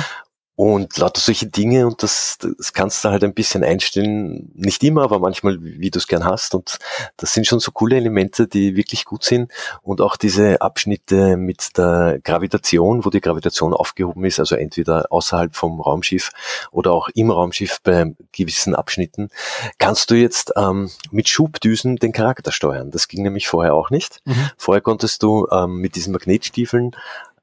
Und 0.57 0.97
lauter 0.97 1.19
solche 1.19 1.47
Dinge 1.47 1.85
und 1.85 2.01
das, 2.01 2.37
das 2.39 2.71
kannst 2.71 3.03
du 3.03 3.09
halt 3.09 3.25
ein 3.25 3.33
bisschen 3.33 3.65
einstellen. 3.65 4.51
Nicht 4.55 4.83
immer, 4.85 5.03
aber 5.03 5.19
manchmal, 5.19 5.61
wie 5.61 5.91
du 5.91 5.99
es 5.99 6.07
gern 6.07 6.23
hast. 6.23 6.55
Und 6.55 6.79
das 7.17 7.33
sind 7.33 7.45
schon 7.45 7.59
so 7.59 7.71
coole 7.71 7.97
Elemente, 7.97 8.47
die 8.47 8.77
wirklich 8.77 9.03
gut 9.03 9.25
sind. 9.25 9.51
Und 9.81 9.99
auch 9.99 10.15
diese 10.15 10.61
Abschnitte 10.61 11.35
mit 11.35 11.77
der 11.77 12.19
Gravitation, 12.23 13.03
wo 13.03 13.09
die 13.09 13.19
Gravitation 13.19 13.73
aufgehoben 13.73 14.23
ist, 14.23 14.39
also 14.39 14.55
entweder 14.55 15.07
außerhalb 15.09 15.53
vom 15.53 15.81
Raumschiff 15.81 16.31
oder 16.71 16.93
auch 16.93 17.09
im 17.15 17.31
Raumschiff 17.31 17.81
bei 17.83 18.15
gewissen 18.31 18.75
Abschnitten, 18.75 19.29
kannst 19.77 20.09
du 20.09 20.15
jetzt 20.15 20.53
ähm, 20.55 20.89
mit 21.11 21.27
Schubdüsen 21.27 21.97
den 21.97 22.13
Charakter 22.13 22.53
steuern. 22.53 22.91
Das 22.91 23.09
ging 23.09 23.23
nämlich 23.23 23.49
vorher 23.49 23.73
auch 23.73 23.89
nicht. 23.89 24.21
Mhm. 24.23 24.49
Vorher 24.57 24.81
konntest 24.81 25.21
du 25.21 25.47
ähm, 25.51 25.81
mit 25.81 25.95
diesen 25.95 26.13
Magnetstiefeln 26.13 26.95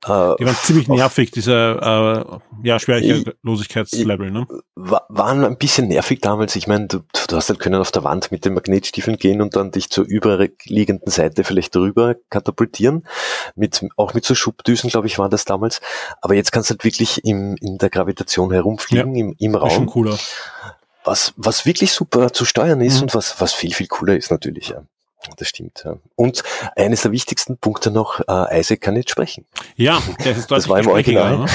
äh, 0.04 0.34
die 0.38 0.46
waren 0.46 0.56
ziemlich 0.56 0.88
nervig, 0.88 1.30
diese 1.30 1.52
äh, 1.52 2.66
ja, 2.66 2.80
Schwierigkeitslosigkeitslevel, 2.80 4.32
ne? 4.32 4.48
Waren 4.74 5.44
ein 5.44 5.56
bisschen 5.56 5.88
nervig 5.88 6.20
damals. 6.20 6.56
Ich 6.56 6.66
meine, 6.66 6.88
du, 6.88 7.00
du 7.28 7.36
hast 7.36 7.48
halt 7.48 7.60
können 7.60 7.80
auf 7.80 7.92
der 7.92 8.02
Wand 8.02 8.32
mit 8.32 8.44
den 8.44 8.54
Magnetstiefeln 8.54 9.16
gehen 9.16 9.40
und 9.40 9.54
dann 9.54 9.70
dich 9.70 9.90
zur 9.90 10.04
überliegenden 10.04 11.10
Seite 11.10 11.44
vielleicht 11.44 11.74
drüber 11.74 12.16
katapultieren. 12.30 13.06
Mit, 13.54 13.84
auch 13.96 14.12
mit 14.14 14.24
so 14.24 14.34
Schubdüsen, 14.34 14.90
glaube 14.90 15.06
ich, 15.06 15.18
war 15.18 15.28
das 15.28 15.44
damals. 15.44 15.80
Aber 16.20 16.34
jetzt 16.34 16.50
kannst 16.50 16.70
du 16.70 16.72
halt 16.72 16.84
wirklich 16.84 17.24
im, 17.24 17.56
in 17.60 17.78
der 17.78 17.90
Gravitation 17.90 18.50
herumfliegen, 18.50 19.14
ja, 19.14 19.24
im, 19.24 19.36
im 19.38 19.54
Raum. 19.54 19.70
Schon 19.70 19.86
cooler. 19.86 20.18
Was, 21.04 21.32
was 21.36 21.64
wirklich 21.64 21.92
super 21.92 22.32
zu 22.32 22.44
steuern 22.44 22.80
ist 22.80 22.96
mhm. 22.96 23.02
und 23.02 23.14
was, 23.14 23.40
was 23.40 23.52
viel, 23.52 23.72
viel 23.72 23.88
cooler 23.88 24.16
ist 24.16 24.30
natürlich, 24.30 24.68
ja. 24.68 24.82
Das 25.36 25.48
stimmt. 25.48 25.82
Ja. 25.84 25.96
Und 26.16 26.42
eines 26.76 27.02
der 27.02 27.12
wichtigsten 27.12 27.58
Punkte 27.58 27.90
noch, 27.90 28.20
äh, 28.28 28.60
Isaac 28.60 28.80
kann 28.80 28.94
nicht 28.94 29.10
sprechen. 29.10 29.46
Ja, 29.76 30.00
der 30.24 30.36
ist 30.36 30.50
das 30.50 30.68
war 30.68 30.80
im 30.80 30.88
Original. 30.88 31.38
Ne? 31.38 31.46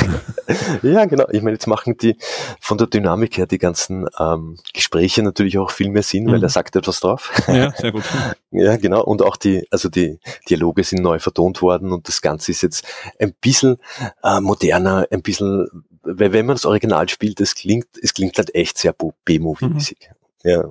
ja, 0.94 1.06
genau. 1.06 1.26
Ich 1.32 1.42
meine, 1.42 1.54
jetzt 1.56 1.68
machen 1.68 1.98
die 1.98 2.18
von 2.60 2.78
der 2.78 2.88
Dynamik 2.88 3.38
her 3.38 3.48
die 3.48 3.58
ganzen 3.58 4.08
ähm, 4.20 4.58
Gespräche 4.74 5.24
natürlich 5.24 5.58
auch 5.58 5.72
viel 5.72 5.90
mehr 5.90 6.04
Sinn, 6.04 6.26
mhm. 6.26 6.34
weil 6.34 6.44
er 6.44 6.50
sagt 6.50 6.76
etwas 6.76 7.00
drauf. 7.00 7.32
Ja, 7.48 7.72
sehr 7.78 7.92
gut. 7.92 8.04
ja, 8.52 8.78
genau. 8.78 9.04
Und 9.04 9.22
auch 9.22 9.38
die, 9.38 9.68
also 9.72 9.90
die 9.90 10.20
Dialoge 10.50 10.84
sind 10.84 11.02
neu 11.02 11.20
vertont 11.20 11.62
worden 11.62 11.92
und 11.92 12.08
das 12.08 12.22
Ganze 12.22 12.52
ist 12.52 12.62
jetzt 12.62 12.86
ein 13.20 13.34
bisschen 13.40 13.78
äh, 14.24 14.40
moderner, 14.40 15.08
ein 15.12 15.22
bisschen, 15.22 15.68
weil 16.04 16.32
wenn 16.32 16.46
man 16.46 16.56
das 16.56 16.66
Original 16.66 17.10
spielt, 17.10 17.42
es 17.42 17.56
klingt, 17.56 17.88
es 18.02 18.14
klingt 18.14 18.38
halt 18.38 18.56
echt 18.56 18.78
sehr 18.78 18.94
B-Movie-mäßig. 19.26 20.10
Mhm. 20.44 20.50
Ja, 20.50 20.64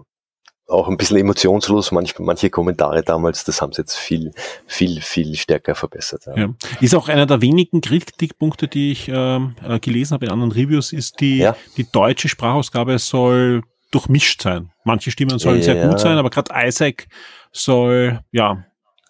auch 0.68 0.88
ein 0.88 0.96
bisschen 0.96 1.18
emotionslos, 1.18 1.92
manch, 1.92 2.18
manche 2.18 2.50
Kommentare 2.50 3.02
damals, 3.02 3.44
das 3.44 3.62
haben 3.62 3.72
sie 3.72 3.82
jetzt 3.82 3.96
viel, 3.96 4.32
viel, 4.66 5.00
viel 5.00 5.36
stärker 5.36 5.74
verbessert. 5.74 6.26
Ja. 6.26 6.36
ja. 6.36 6.54
Ist 6.80 6.94
auch 6.94 7.08
einer 7.08 7.26
der 7.26 7.40
wenigen 7.40 7.80
Kritikpunkte, 7.80 8.66
die 8.66 8.92
ich 8.92 9.08
ähm, 9.08 9.54
äh, 9.66 9.78
gelesen 9.78 10.14
habe 10.14 10.26
in 10.26 10.32
anderen 10.32 10.52
Reviews, 10.52 10.92
ist 10.92 11.20
die, 11.20 11.38
ja. 11.38 11.56
die 11.76 11.90
deutsche 11.90 12.28
Sprachausgabe 12.28 12.98
soll 12.98 13.62
durchmischt 13.92 14.42
sein. 14.42 14.70
Manche 14.84 15.10
Stimmen 15.10 15.38
sollen 15.38 15.58
ja, 15.58 15.62
sehr 15.62 15.88
gut 15.88 16.00
sein, 16.00 16.18
aber 16.18 16.30
gerade 16.30 16.50
Isaac 16.54 17.06
soll, 17.52 18.20
ja, 18.32 18.64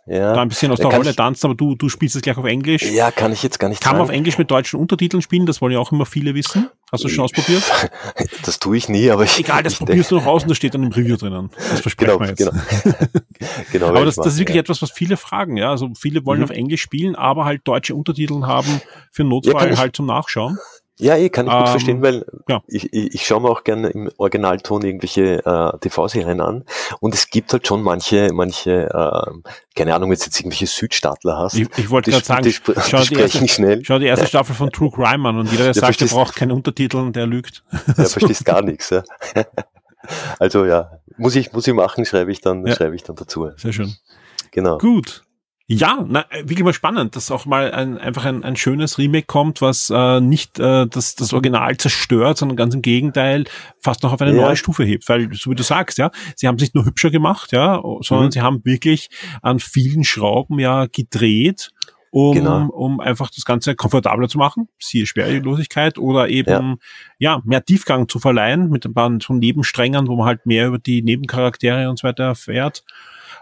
ja. 0.06 0.34
da 0.34 0.42
ein 0.42 0.48
bisschen 0.48 0.72
aus 0.72 0.78
der 0.78 0.90
Rolle 0.90 1.14
tanzen, 1.14 1.46
aber 1.46 1.54
du, 1.54 1.74
du 1.74 1.88
spielst 1.88 2.16
es 2.16 2.22
gleich 2.22 2.36
auf 2.36 2.44
Englisch. 2.44 2.82
Ja, 2.82 3.10
kann 3.10 3.32
ich 3.32 3.42
jetzt 3.42 3.58
gar 3.58 3.68
nicht 3.68 3.82
Kann 3.82 3.90
sagen. 3.90 3.98
man 3.98 4.08
auf 4.08 4.14
Englisch 4.14 4.38
mit 4.38 4.50
deutschen 4.50 4.78
Untertiteln 4.78 5.20
spielen? 5.22 5.46
Das 5.46 5.60
wollen 5.60 5.72
ja 5.72 5.78
auch 5.78 5.92
immer 5.92 6.06
viele 6.06 6.34
wissen. 6.34 6.70
Hast 6.92 7.04
du 7.04 7.08
schon 7.08 7.24
ausprobiert? 7.24 7.62
Das 8.44 8.60
tue 8.60 8.76
ich 8.76 8.88
nie, 8.88 9.10
aber 9.10 9.24
ich. 9.24 9.38
Egal, 9.40 9.62
das 9.62 9.74
probierst 9.76 10.10
du 10.10 10.16
noch 10.16 10.26
aus 10.26 10.44
und 10.44 10.48
das 10.48 10.56
steht 10.56 10.74
dann 10.74 10.82
im 10.82 10.92
Review 10.92 11.16
drinnen. 11.16 11.50
Das 11.56 11.80
versprechen 11.80 12.34
genau. 12.36 12.52
Genau. 12.52 12.52
genau 13.72 13.86
aber 13.88 14.04
das, 14.04 14.16
das 14.16 14.34
ist 14.34 14.38
wirklich 14.38 14.54
ja. 14.54 14.60
etwas, 14.60 14.82
was 14.82 14.92
viele 14.92 15.16
fragen, 15.16 15.56
ja. 15.56 15.70
Also 15.70 15.90
viele 15.98 16.24
wollen 16.24 16.40
mhm. 16.40 16.44
auf 16.44 16.50
Englisch 16.50 16.82
spielen, 16.82 17.16
aber 17.16 17.44
halt 17.44 17.62
deutsche 17.64 17.94
Untertitel 17.94 18.42
haben 18.42 18.80
für 19.10 19.24
Notfall 19.24 19.70
ja, 19.70 19.78
halt 19.78 19.96
zum 19.96 20.06
Nachschauen. 20.06 20.58
Ja, 20.98 21.16
ich 21.16 21.30
kann 21.30 21.46
ich 21.46 21.52
gut 21.52 21.60
ähm, 21.60 21.66
verstehen, 21.66 22.02
weil 22.02 22.24
ja. 22.48 22.62
ich, 22.66 22.90
ich, 22.92 23.14
ich 23.14 23.26
schaue 23.26 23.42
mir 23.42 23.50
auch 23.50 23.64
gerne 23.64 23.88
im 23.88 24.10
Originalton 24.16 24.82
irgendwelche 24.82 25.44
äh, 25.44 25.78
TV-Serien 25.78 26.40
an 26.40 26.64
und 27.00 27.14
es 27.14 27.28
gibt 27.28 27.52
halt 27.52 27.66
schon 27.66 27.82
manche, 27.82 28.30
manche, 28.32 28.88
äh, 28.88 29.50
keine 29.74 29.94
Ahnung, 29.94 30.10
wenn 30.10 30.18
du 30.18 30.24
jetzt 30.24 30.40
irgendwelche 30.40 30.66
Südstaatler 30.66 31.36
hast. 31.36 31.54
Ich, 31.54 31.68
ich 31.76 31.90
wollte 31.90 32.10
gerade 32.10 32.24
sagen, 32.24 32.44
die, 32.44 32.50
die, 32.50 32.80
schau, 32.80 33.02
die, 33.02 33.14
erste, 33.14 33.48
schnell. 33.48 33.84
schau 33.84 33.98
die 33.98 34.06
erste 34.06 34.26
Staffel 34.26 34.54
von 34.54 34.70
True 34.70 34.90
Crime 34.90 35.28
an 35.28 35.38
und 35.38 35.50
jeder, 35.50 35.64
der 35.64 35.74
ja, 35.74 35.80
sagt, 35.80 36.00
er 36.00 36.08
braucht 36.08 36.34
keine 36.34 36.54
Untertitel, 36.54 37.12
der 37.12 37.26
lügt. 37.26 37.62
So. 37.96 38.04
verstehst 38.04 38.44
gar 38.44 38.62
nichts. 38.62 38.90
Ja. 38.90 39.02
Also 40.38 40.64
ja, 40.64 41.00
muss 41.16 41.34
ich, 41.34 41.52
muss 41.52 41.66
ich 41.66 41.74
machen, 41.74 42.04
schreibe 42.04 42.30
ich 42.30 42.40
dann, 42.40 42.64
ja. 42.64 42.76
schreibe 42.76 42.94
ich 42.94 43.02
dann 43.02 43.16
dazu. 43.16 43.50
Sehr 43.56 43.72
schön. 43.72 43.92
Genau. 44.52 44.78
Gut. 44.78 45.25
Ja, 45.68 46.04
na, 46.06 46.24
wirklich 46.30 46.62
mal 46.62 46.72
spannend, 46.72 47.16
dass 47.16 47.32
auch 47.32 47.44
mal 47.44 47.72
ein, 47.72 47.98
einfach 47.98 48.24
ein, 48.24 48.44
ein 48.44 48.54
schönes 48.54 48.98
Remake 48.98 49.26
kommt, 49.26 49.60
was 49.60 49.90
äh, 49.90 50.20
nicht 50.20 50.60
äh, 50.60 50.86
das, 50.86 51.16
das 51.16 51.32
Original 51.32 51.76
zerstört, 51.76 52.38
sondern 52.38 52.56
ganz 52.56 52.74
im 52.74 52.82
Gegenteil 52.82 53.46
fast 53.80 54.04
noch 54.04 54.12
auf 54.12 54.22
eine 54.22 54.36
ja. 54.36 54.42
neue 54.42 54.56
Stufe 54.56 54.84
hebt. 54.84 55.08
Weil, 55.08 55.28
so 55.32 55.50
wie 55.50 55.56
du 55.56 55.64
sagst, 55.64 55.98
ja, 55.98 56.12
sie 56.36 56.46
haben 56.46 56.54
es 56.54 56.60
nicht 56.62 56.76
nur 56.76 56.84
hübscher 56.84 57.10
gemacht, 57.10 57.50
ja, 57.50 57.82
sondern 58.00 58.26
mhm. 58.26 58.30
sie 58.30 58.42
haben 58.42 58.64
wirklich 58.64 59.10
an 59.42 59.58
vielen 59.58 60.04
Schrauben 60.04 60.60
ja 60.60 60.86
gedreht, 60.86 61.72
um, 62.12 62.34
genau. 62.34 62.68
um 62.68 63.00
einfach 63.00 63.30
das 63.34 63.44
Ganze 63.44 63.74
komfortabler 63.74 64.28
zu 64.28 64.38
machen, 64.38 64.68
siehe 64.78 65.04
Schwerelosigkeit 65.04 65.98
oder 65.98 66.28
eben 66.28 66.78
ja. 67.18 67.34
ja 67.36 67.42
mehr 67.44 67.64
Tiefgang 67.64 68.08
zu 68.08 68.20
verleihen 68.20 68.70
mit 68.70 68.86
ein 68.86 68.94
paar 68.94 69.10
so 69.20 69.34
Nebensträngen, 69.34 70.06
wo 70.06 70.14
man 70.14 70.26
halt 70.26 70.46
mehr 70.46 70.68
über 70.68 70.78
die 70.78 71.02
Nebencharaktere 71.02 71.90
und 71.90 71.98
so 71.98 72.06
weiter 72.06 72.22
erfährt. 72.22 72.84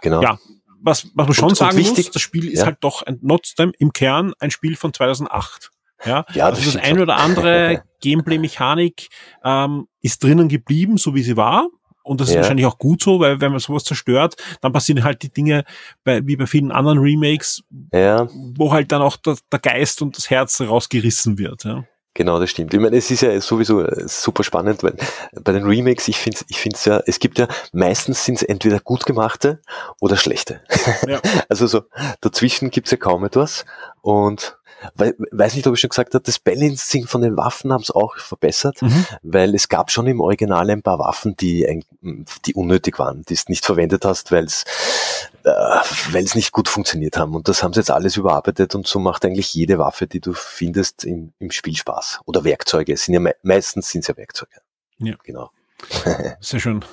Genau. 0.00 0.22
Ja, 0.22 0.38
was, 0.84 1.06
was 1.14 1.26
man 1.26 1.34
schon 1.34 1.48
und, 1.50 1.56
sagen 1.56 1.76
und 1.76 1.82
wichtig, 1.82 2.06
muss, 2.06 2.12
das 2.12 2.22
Spiel 2.22 2.48
ist 2.48 2.60
ja. 2.60 2.66
halt 2.66 2.78
doch 2.80 3.02
ein, 3.02 3.20
trotzdem 3.26 3.72
im 3.78 3.92
Kern 3.92 4.32
ein 4.38 4.50
Spiel 4.50 4.76
von 4.76 4.92
2008. 4.92 5.70
Ja, 6.04 6.24
ja 6.34 6.50
das 6.50 6.60
also 6.60 6.72
das 6.72 6.82
ein 6.82 7.00
oder 7.00 7.16
andere 7.16 7.82
Gameplay-Mechanik 8.00 9.08
ähm, 9.42 9.86
ist 10.02 10.22
drinnen 10.22 10.48
geblieben, 10.48 10.98
so 10.98 11.14
wie 11.14 11.22
sie 11.22 11.36
war. 11.36 11.68
Und 12.02 12.20
das 12.20 12.28
ist 12.28 12.34
ja. 12.34 12.42
wahrscheinlich 12.42 12.66
auch 12.66 12.76
gut 12.76 13.02
so, 13.02 13.18
weil 13.18 13.40
wenn 13.40 13.50
man 13.50 13.60
sowas 13.60 13.84
zerstört, 13.84 14.36
dann 14.60 14.74
passieren 14.74 15.04
halt 15.04 15.22
die 15.22 15.32
Dinge 15.32 15.64
bei, 16.04 16.26
wie 16.26 16.36
bei 16.36 16.46
vielen 16.46 16.70
anderen 16.70 16.98
Remakes, 16.98 17.62
ja. 17.94 18.28
wo 18.30 18.72
halt 18.72 18.92
dann 18.92 19.00
auch 19.00 19.16
der, 19.16 19.38
der 19.50 19.58
Geist 19.58 20.02
und 20.02 20.14
das 20.18 20.28
Herz 20.28 20.60
rausgerissen 20.60 21.38
wird. 21.38 21.64
Ja. 21.64 21.84
Genau, 22.14 22.38
das 22.38 22.50
stimmt. 22.50 22.72
Ich 22.72 22.80
meine, 22.80 22.96
es 22.96 23.10
ist 23.10 23.22
ja 23.22 23.40
sowieso 23.40 23.82
äh, 23.82 24.06
super 24.06 24.44
spannend, 24.44 24.84
weil 24.84 24.94
bei 25.32 25.50
den 25.50 25.64
Remakes, 25.64 26.06
ich 26.06 26.16
finde 26.16 26.38
ich 26.48 26.60
finde 26.60 26.76
es 26.76 26.84
ja, 26.84 27.02
es 27.06 27.18
gibt 27.18 27.40
ja, 27.40 27.48
meistens 27.72 28.24
sind 28.24 28.36
es 28.36 28.42
entweder 28.44 28.78
gut 28.78 29.04
gemachte 29.04 29.60
oder 30.00 30.16
schlechte. 30.16 30.60
Ja. 31.06 31.20
Also 31.48 31.66
so, 31.66 31.82
dazwischen 32.20 32.70
gibt's 32.70 32.90
ja 32.90 32.96
kaum 32.96 33.24
etwas. 33.24 33.64
Und 34.00 34.56
weiß 34.94 35.54
nicht, 35.54 35.66
ob 35.66 35.74
ich 35.74 35.80
schon 35.80 35.90
gesagt 35.90 36.14
habe, 36.14 36.24
das 36.24 36.38
Balancing 36.38 37.06
von 37.06 37.22
den 37.22 37.36
Waffen 37.36 37.72
haben 37.72 37.82
es 37.82 37.90
auch 37.90 38.16
verbessert, 38.16 38.82
mhm. 38.82 39.06
weil 39.22 39.54
es 39.54 39.68
gab 39.68 39.90
schon 39.90 40.06
im 40.06 40.20
Original 40.20 40.68
ein 40.70 40.82
paar 40.82 40.98
Waffen, 40.98 41.36
die, 41.36 41.82
die 42.46 42.54
unnötig 42.54 42.98
waren, 42.98 43.22
die 43.22 43.34
du 43.34 43.42
nicht 43.48 43.64
verwendet 43.64 44.04
hast, 44.04 44.32
weil 44.32 44.44
es 44.44 44.64
äh, 45.44 45.50
weil 46.10 46.24
es 46.24 46.34
nicht 46.34 46.52
gut 46.52 46.68
funktioniert 46.68 47.16
haben. 47.16 47.34
Und 47.34 47.48
das 47.48 47.62
haben 47.62 47.72
sie 47.72 47.80
jetzt 47.80 47.90
alles 47.90 48.16
überarbeitet 48.16 48.74
und 48.74 48.86
so 48.86 48.98
macht 48.98 49.24
eigentlich 49.24 49.52
jede 49.54 49.78
Waffe, 49.78 50.06
die 50.06 50.20
du 50.20 50.32
findest, 50.32 51.04
im, 51.04 51.32
im 51.38 51.50
Spiel 51.50 51.76
Spaß. 51.76 52.20
Oder 52.24 52.44
Werkzeuge. 52.44 52.92
Es 52.92 53.04
sind 53.04 53.14
ja 53.14 53.20
me 53.20 53.34
meistens 53.42 53.90
sind 53.90 54.00
es 54.00 54.08
ja 54.08 54.16
Werkzeuge. 54.16 54.60
Ja. 54.98 55.14
Genau. 55.22 55.50
Sehr 56.40 56.60
schön. 56.60 56.84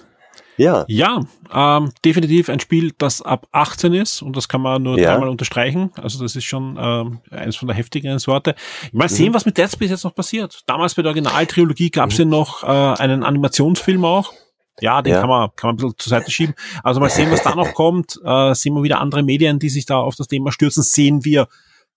Ja. 0.61 0.85
Ja, 0.87 1.21
ähm, 1.51 1.91
definitiv 2.05 2.49
ein 2.49 2.59
Spiel, 2.59 2.91
das 2.97 3.21
ab 3.21 3.47
18 3.51 3.93
ist 3.93 4.21
und 4.21 4.37
das 4.37 4.47
kann 4.47 4.61
man 4.61 4.83
nur 4.83 4.99
ja. 4.99 5.11
dreimal 5.11 5.29
unterstreichen. 5.29 5.91
Also 5.95 6.21
das 6.21 6.35
ist 6.35 6.43
schon 6.43 6.77
ähm, 6.79 7.19
eines 7.31 7.55
von 7.55 7.67
der 7.67 7.75
heftigen 7.75 8.19
Sorte. 8.19 8.53
Mal 8.91 9.09
sehen, 9.09 9.29
mhm. 9.29 9.33
was 9.33 9.45
mit 9.45 9.57
Dead 9.57 9.69
Space 9.71 9.89
jetzt 9.89 10.03
noch 10.03 10.13
passiert. 10.13 10.61
Damals 10.67 10.93
bei 10.93 11.01
der 11.01 11.09
Originaltrilogie 11.09 11.89
gab 11.89 12.11
es 12.11 12.19
mhm. 12.19 12.25
ja 12.25 12.29
noch 12.29 12.63
äh, 12.63 12.67
einen 13.01 13.23
Animationsfilm 13.23 14.05
auch. 14.05 14.33
Ja, 14.79 15.01
den 15.01 15.13
ja. 15.13 15.19
kann 15.19 15.29
man 15.29 15.49
kann 15.55 15.69
man 15.69 15.73
ein 15.73 15.77
bisschen 15.77 15.97
zur 15.97 16.09
Seite 16.11 16.31
schieben. 16.31 16.53
Also 16.83 16.99
mal 16.99 17.09
sehen, 17.09 17.31
was 17.31 17.41
da 17.41 17.55
noch 17.55 17.73
kommt. 17.73 18.19
Äh, 18.23 18.53
sehen 18.53 18.75
wir 18.75 18.83
wieder 18.83 19.01
andere 19.01 19.23
Medien, 19.23 19.57
die 19.57 19.69
sich 19.69 19.87
da 19.87 19.97
auf 19.97 20.15
das 20.15 20.27
Thema 20.27 20.51
stürzen. 20.51 20.83
Sehen 20.83 21.25
wir 21.25 21.47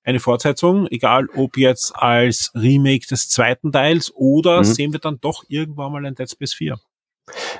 eine 0.04 0.20
Fortsetzung, 0.20 0.86
egal 0.88 1.28
ob 1.34 1.56
jetzt 1.56 1.94
als 1.96 2.50
Remake 2.54 3.06
des 3.06 3.28
zweiten 3.28 3.72
Teils 3.72 4.12
oder 4.14 4.58
mhm. 4.58 4.64
sehen 4.64 4.92
wir 4.92 5.00
dann 5.00 5.18
doch 5.20 5.44
irgendwann 5.48 5.92
mal 5.92 6.04
ein 6.04 6.14
Dead 6.14 6.30
Space 6.30 6.54
4. 6.54 6.78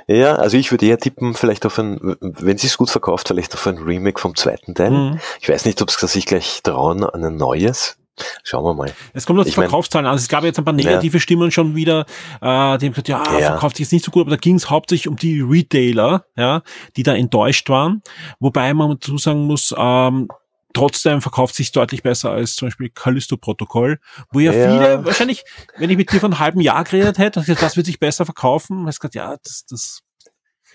Ja, 0.07 0.35
also 0.35 0.57
ich 0.57 0.71
würde 0.71 0.85
eher 0.85 0.99
tippen, 0.99 1.33
vielleicht 1.33 1.65
auf 1.65 1.79
ein, 1.79 2.15
wenn 2.21 2.57
sie 2.57 2.67
es 2.67 2.77
gut 2.77 2.89
verkauft, 2.89 3.27
vielleicht 3.27 3.53
auf 3.55 3.65
ein 3.65 3.77
Remake 3.77 4.19
vom 4.19 4.35
zweiten 4.35 4.75
Teil. 4.75 4.91
Mhm. 4.91 5.19
Ich 5.41 5.49
weiß 5.49 5.65
nicht, 5.65 5.81
ob 5.81 5.89
sie 5.89 6.07
sich 6.07 6.25
gleich 6.25 6.61
trauen 6.63 7.03
an 7.03 7.23
ein 7.23 7.35
neues. 7.35 7.97
Schauen 8.43 8.63
wir 8.63 8.73
mal. 8.73 8.93
Es 9.13 9.25
kommt 9.25 9.39
auf 9.39 9.45
die 9.45 9.51
Verkaufszahlen 9.51 10.05
an. 10.05 10.15
Es 10.15 10.29
gab 10.29 10.43
jetzt 10.45 10.57
ein 10.57 10.63
paar 10.63 10.73
negative 10.73 11.17
ja. 11.17 11.21
Stimmen 11.21 11.51
schon 11.51 11.75
wieder, 11.75 12.05
äh, 12.39 12.77
die 12.77 12.85
haben 12.85 12.93
gesagt, 12.93 13.09
ja, 13.09 13.23
ja. 13.37 13.47
verkauft 13.51 13.75
sich 13.75 13.85
jetzt 13.85 13.91
nicht 13.91 14.05
so 14.05 14.11
gut, 14.11 14.21
aber 14.21 14.31
da 14.31 14.37
ging 14.37 14.55
es 14.55 14.69
hauptsächlich 14.69 15.09
um 15.09 15.17
die 15.17 15.41
Retailer, 15.41 16.25
ja, 16.37 16.61
die 16.95 17.03
da 17.03 17.13
enttäuscht 17.13 17.69
waren. 17.69 18.01
Wobei 18.39 18.73
man 18.73 18.91
dazu 18.91 19.17
sagen 19.17 19.45
muss, 19.47 19.75
ähm, 19.77 20.29
trotzdem 20.75 21.21
verkauft 21.21 21.55
sich 21.55 21.71
deutlich 21.71 22.03
besser 22.03 22.31
als 22.31 22.55
zum 22.55 22.67
Beispiel 22.67 22.89
Callisto-Protokoll, 22.89 23.99
wo 24.31 24.39
ja, 24.39 24.53
ja, 24.53 24.71
viele 24.71 25.05
wahrscheinlich, 25.05 25.43
wenn 25.77 25.89
ich 25.89 25.97
mit 25.97 26.11
dir 26.11 26.19
von 26.19 26.33
einem 26.33 26.39
halben 26.39 26.61
Jahr 26.61 26.83
geredet 26.83 27.17
hätte, 27.17 27.39
gesagt, 27.39 27.61
das 27.61 27.77
wird 27.77 27.87
sich 27.87 27.99
besser 27.99 28.25
verkaufen, 28.25 28.85
hast 28.85 28.99
gesagt, 28.99 29.15
ja, 29.15 29.35
das, 29.43 29.65
das 29.65 30.01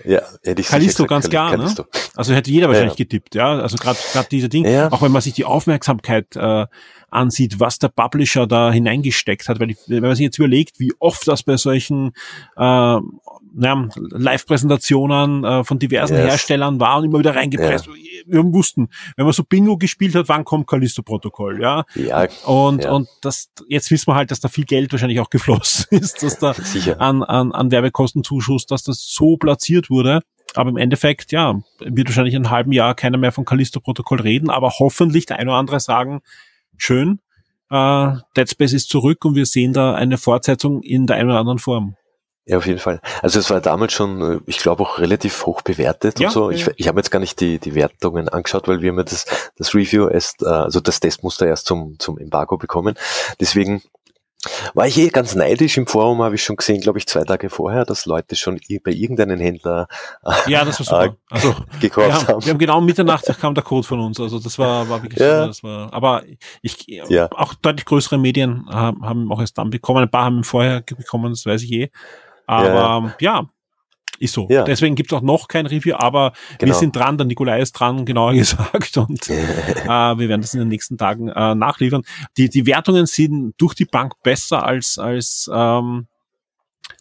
ja, 0.05 0.23
hätte 0.43 0.63
ich 0.63 0.69
Callisto, 0.69 1.07
ganz 1.07 1.29
klar, 1.29 1.57
ne? 1.57 1.75
Also 2.17 2.35
hätte 2.35 2.51
jeder 2.51 2.69
wahrscheinlich 2.69 2.99
ja. 2.99 3.05
getippt, 3.05 3.35
ja. 3.35 3.59
Also 3.59 3.77
gerade 3.77 3.99
gerade 4.13 4.29
diese 4.31 4.49
Dinge, 4.49 4.73
ja. 4.73 4.93
auch 4.93 5.03
wenn 5.03 5.13
man 5.13 5.21
sich 5.21 5.35
die 5.35 5.45
Aufmerksamkeit 5.45 6.37
äh, 6.37 6.67
ansieht, 7.11 7.61
was 7.61 7.79
der 7.79 7.89
Publisher 7.89 8.47
da 8.47 8.73
hineingesteckt 8.73 9.49
hat, 9.49 9.61
weil 9.61 9.73
ich, 9.73 9.79
wenn 9.89 10.03
man 10.03 10.15
sich 10.15 10.25
jetzt 10.25 10.39
überlegt, 10.39 10.81
wie 10.81 10.93
oft 10.99 11.27
das 11.29 11.43
bei 11.43 11.57
solchen 11.57 12.13
äh, 12.57 12.97
ja, 13.59 13.89
Live-Präsentationen 13.95 15.45
äh, 15.45 15.65
von 15.65 15.79
diversen 15.79 16.17
yes. 16.17 16.27
Herstellern 16.27 16.81
war 16.81 16.99
und 16.99 17.05
immer 17.05 17.19
wieder 17.19 17.35
reingepresst. 17.35 17.87
Ja. 17.87 17.93
Wir 18.27 18.45
wussten, 18.53 18.89
wenn 19.17 19.25
man 19.25 19.33
so 19.33 19.45
Bingo 19.45 19.77
gespielt 19.77 20.15
hat, 20.15 20.29
wann 20.29 20.45
kommt 20.45 20.67
Callisto-Protokoll, 20.67 21.61
ja. 21.61 21.85
ja. 21.95 22.29
Und, 22.45 22.85
ja. 22.85 22.93
und 22.93 23.09
das, 23.23 23.51
jetzt 23.69 23.91
wissen 23.91 24.09
wir 24.09 24.15
halt, 24.15 24.31
dass 24.31 24.41
da 24.41 24.49
viel 24.49 24.65
Geld 24.65 24.93
wahrscheinlich 24.93 25.21
auch 25.21 25.31
geflossen 25.31 25.87
ist, 25.91 26.23
dass 26.23 26.39
da 26.39 26.55
an, 26.99 27.23
an, 27.23 27.53
an 27.53 27.71
Werbekostenzuschuss, 27.71 28.67
dass 28.67 28.83
das 28.83 29.07
so 29.09 29.37
platziert 29.37 29.91
wurde. 29.91 30.21
Aber 30.55 30.71
im 30.71 30.77
Endeffekt, 30.77 31.31
ja, 31.33 31.61
wird 31.79 32.09
wahrscheinlich 32.09 32.35
in 32.35 32.45
einem 32.45 32.51
halben 32.51 32.73
Jahr 32.73 32.95
keiner 32.95 33.19
mehr 33.19 33.33
von 33.33 33.45
Callisto-Protokoll 33.45 34.21
reden, 34.21 34.51
aber 34.51 34.71
hoffentlich 34.79 35.27
der 35.27 35.39
ein 35.39 35.49
oder 35.49 35.59
andere 35.59 35.79
sagen, 35.79 36.23
schön, 36.77 37.21
äh, 37.71 38.13
Dead 38.37 38.51
Space 38.51 38.73
ist 38.73 38.89
zurück 38.89 39.25
und 39.25 39.37
wir 39.37 39.47
sehen 39.47 39.73
da 39.73 39.95
eine 39.95 40.19
Fortsetzung 40.19 40.83
in 40.83 41.07
der 41.07 41.17
einen 41.17 41.31
oder 41.31 41.39
anderen 41.39 41.61
Form. 41.61 41.95
Ja, 42.47 42.57
auf 42.57 42.67
jeden 42.67 42.79
Fall. 42.79 43.01
Also 43.23 43.39
es 43.39 43.51
war 43.51 43.61
damals 43.61 43.93
schon, 43.93 44.23
äh, 44.23 44.41
ich 44.47 44.59
glaube 44.59 44.83
auch 44.83 44.99
relativ 44.99 45.47
hoch 45.47 45.63
bewertet 45.63 46.19
ja, 46.19 46.29
und 46.29 46.33
so. 46.33 46.51
Ich, 46.51 46.69
ich 46.77 46.89
habe 46.89 46.99
jetzt 46.99 47.11
gar 47.11 47.21
nicht 47.21 47.41
die, 47.41 47.59
die 47.59 47.75
Wertungen 47.75 48.29
angeschaut, 48.29 48.67
weil 48.67 48.81
wir 48.81 48.91
haben 48.91 48.99
ja 48.99 49.05
das, 49.05 49.27
das 49.57 49.75
Review 49.75 50.09
erst, 50.09 50.43
äh, 50.43 50.47
also 50.47 50.81
das 50.81 51.01
Testmuster 51.01 51.47
erst 51.47 51.67
zum, 51.67 51.99
zum 51.99 52.19
Embargo 52.19 52.57
bekommen. 52.57 52.97
Deswegen 53.41 53.83
war 54.73 54.87
ich 54.87 54.97
eh 54.97 55.09
ganz 55.11 55.35
neidisch 55.35 55.77
im 55.77 55.87
Forum, 55.87 56.23
habe 56.23 56.35
ich 56.35 56.43
schon 56.43 56.57
gesehen, 56.57 56.81
glaube 56.81 56.99
ich, 56.99 57.07
zwei 57.07 57.25
Tage 57.25 57.51
vorher, 57.51 57.85
dass 57.85 58.07
Leute 58.07 58.37
schon 58.37 58.59
bei 58.83 58.91
irgendeinem 58.91 59.39
Händler 59.39 59.87
ja, 60.47 60.65
das 60.65 60.81
war 60.81 60.87
super. 60.87 61.05
Äh, 61.05 61.35
also, 61.35 61.55
gekauft 61.81 62.09
wir 62.09 62.15
haben, 62.15 62.27
haben. 62.29 62.45
Wir 62.45 62.51
haben 62.53 62.59
genau 62.59 62.79
um 62.79 62.87
Mitternacht 62.87 63.27
kam 63.39 63.55
der 63.55 63.65
Code 63.65 63.87
von 63.87 64.01
uns. 64.01 64.19
Also 64.19 64.39
das 64.39 64.59
war, 64.59 64.89
war 64.89 65.03
wirklich 65.03 65.21
ja. 65.21 65.47
das 65.47 65.63
war, 65.63 65.93
aber 65.93 66.23
ich 66.63 66.87
ja. 66.87 67.29
auch 67.33 67.55
deutlich 67.55 67.85
größere 67.85 68.19
Medien 68.19 68.67
haben, 68.71 69.05
haben 69.05 69.31
auch 69.31 69.41
erst 69.41 69.59
dann 69.59 69.69
bekommen. 69.69 70.03
Ein 70.03 70.11
paar 70.11 70.25
haben 70.25 70.43
vorher 70.43 70.81
bekommen, 70.81 71.31
das 71.31 71.45
weiß 71.45 71.63
ich 71.63 71.73
eh. 71.73 71.91
Aber 72.51 73.15
ja, 73.21 73.41
ja 73.41 73.51
ist 74.21 74.35
so. 74.35 74.47
Ja. 74.51 74.65
Deswegen 74.65 74.95
gibt 74.95 75.11
es 75.11 75.17
auch 75.17 75.23
noch 75.23 75.49
kein 75.49 75.67
Review, 75.67 75.97
aber 75.97 76.33
genau. 76.59 76.73
wir 76.73 76.79
sind 76.79 76.95
dran, 76.95 77.17
der 77.17 77.27
Nikolai 77.27 77.61
ist 77.61 77.73
dran, 77.73 78.05
genauer 78.05 78.33
gesagt, 78.35 78.97
und 78.99 79.29
äh, 79.31 79.87
wir 79.87 80.29
werden 80.29 80.43
das 80.43 80.53
in 80.55 80.61
den 80.61 80.69
nächsten 80.69 80.99
Tagen 80.99 81.29
äh, 81.29 81.55
nachliefern. 81.55 82.03
Die, 82.37 82.51
die 82.51 82.67
Wertungen 82.67 83.07
sind 83.07 83.55
durch 83.57 83.75
die 83.75 83.87
Bank 83.87 84.13
besser 84.23 84.65
als, 84.65 84.99
als 84.99 85.51
ähm, 85.53 86.07